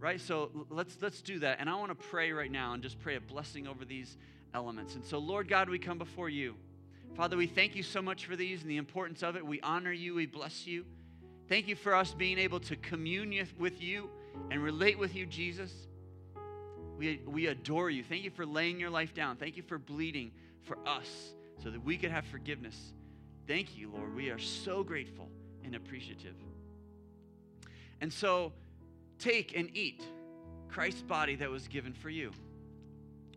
Right? 0.00 0.20
So 0.20 0.50
let's 0.70 0.96
let's 1.00 1.20
do 1.22 1.40
that. 1.40 1.58
And 1.60 1.68
I 1.68 1.74
want 1.74 1.90
to 1.90 2.08
pray 2.08 2.32
right 2.32 2.50
now 2.50 2.72
and 2.72 2.82
just 2.82 3.00
pray 3.00 3.16
a 3.16 3.20
blessing 3.20 3.66
over 3.66 3.84
these 3.84 4.16
elements. 4.54 4.94
And 4.94 5.04
so, 5.04 5.18
Lord 5.18 5.48
God, 5.48 5.68
we 5.68 5.78
come 5.78 5.98
before 5.98 6.28
you. 6.28 6.54
Father, 7.16 7.36
we 7.36 7.46
thank 7.46 7.74
you 7.74 7.82
so 7.82 8.00
much 8.00 8.26
for 8.26 8.36
these 8.36 8.62
and 8.62 8.70
the 8.70 8.76
importance 8.76 9.22
of 9.22 9.36
it. 9.36 9.44
We 9.44 9.60
honor 9.60 9.92
you, 9.92 10.14
we 10.14 10.26
bless 10.26 10.66
you. 10.66 10.84
Thank 11.48 11.66
you 11.66 11.74
for 11.74 11.94
us 11.94 12.14
being 12.14 12.38
able 12.38 12.60
to 12.60 12.76
commune 12.76 13.34
with 13.58 13.82
you 13.82 14.10
and 14.50 14.62
relate 14.62 14.98
with 14.98 15.14
you, 15.14 15.26
Jesus. 15.26 15.72
We, 16.98 17.22
we 17.26 17.46
adore 17.46 17.90
you. 17.90 18.02
Thank 18.02 18.24
you 18.24 18.30
for 18.30 18.44
laying 18.44 18.78
your 18.78 18.90
life 18.90 19.14
down. 19.14 19.36
Thank 19.36 19.56
you 19.56 19.62
for 19.62 19.78
bleeding 19.78 20.32
for 20.62 20.76
us 20.86 21.08
so 21.62 21.70
that 21.70 21.82
we 21.82 21.96
could 21.96 22.10
have 22.10 22.26
forgiveness. 22.26 22.92
Thank 23.46 23.76
you, 23.78 23.90
Lord. 23.90 24.14
We 24.14 24.30
are 24.30 24.38
so 24.38 24.84
grateful 24.84 25.28
and 25.64 25.74
appreciative. 25.74 26.34
And 28.00 28.12
so, 28.12 28.52
take 29.18 29.56
and 29.56 29.70
eat 29.74 30.02
Christ's 30.68 31.02
body 31.02 31.36
that 31.36 31.50
was 31.50 31.68
given 31.68 31.92
for 31.92 32.10
you. 32.10 32.32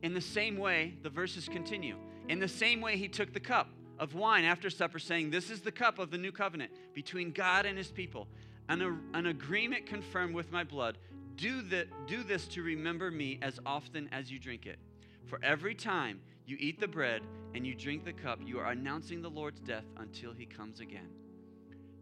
In 0.04 0.14
the 0.14 0.22
same 0.22 0.58
way, 0.58 0.96
the 1.04 1.10
verses 1.10 1.48
continue. 1.48 1.96
In 2.28 2.40
the 2.40 2.48
same 2.48 2.82
way, 2.82 2.98
he 2.98 3.08
took 3.08 3.34
the 3.34 3.40
cup 3.40 3.70
of 4.00 4.16
wine 4.16 4.44
after 4.44 4.70
supper, 4.70 5.00
saying, 5.00 5.30
This 5.30 5.50
is 5.50 5.62
the 5.62 5.72
cup 5.72 6.00
of 6.00 6.12
the 6.12 6.18
new 6.18 6.32
covenant 6.32 6.72
between 6.94 7.32
God 7.32 7.66
and 7.66 7.78
his 7.78 7.92
people, 7.92 8.28
an, 8.68 9.00
an 9.14 9.28
agreement 9.28 9.86
confirmed 9.86 10.34
with 10.34 10.52
my 10.52 10.64
blood. 10.64 10.98
Do, 11.36 11.62
the, 11.62 11.88
do 12.08 12.24
this 12.24 12.48
to 12.50 12.64
remember 12.64 13.12
me 13.12 13.40
as 13.42 13.60
often 13.66 14.10
as 14.12 14.32
you 14.32 14.40
drink 14.40 14.66
it. 14.66 14.80
For 15.26 15.40
every 15.44 15.76
time 15.76 16.20
you 16.46 16.58
eat 16.60 16.80
the 16.80 16.88
bread 16.88 17.22
and 17.54 17.66
you 17.66 17.76
drink 17.76 18.04
the 18.04 18.14
cup, 18.14 18.40
you 18.44 18.60
are 18.60 18.72
announcing 18.72 19.22
the 19.22 19.30
Lord's 19.30 19.60
death 19.60 19.86
until 19.98 20.34
he 20.34 20.46
comes 20.46 20.80
again. 20.80 21.10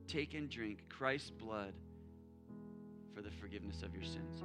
Take 0.08 0.34
and 0.34 0.50
drink 0.50 0.80
Christ's 0.90 1.30
blood 1.30 1.74
for 3.20 3.24
the 3.24 3.36
forgiveness 3.42 3.84
of 3.84 3.94
your 3.94 4.04
sins. 4.04 4.44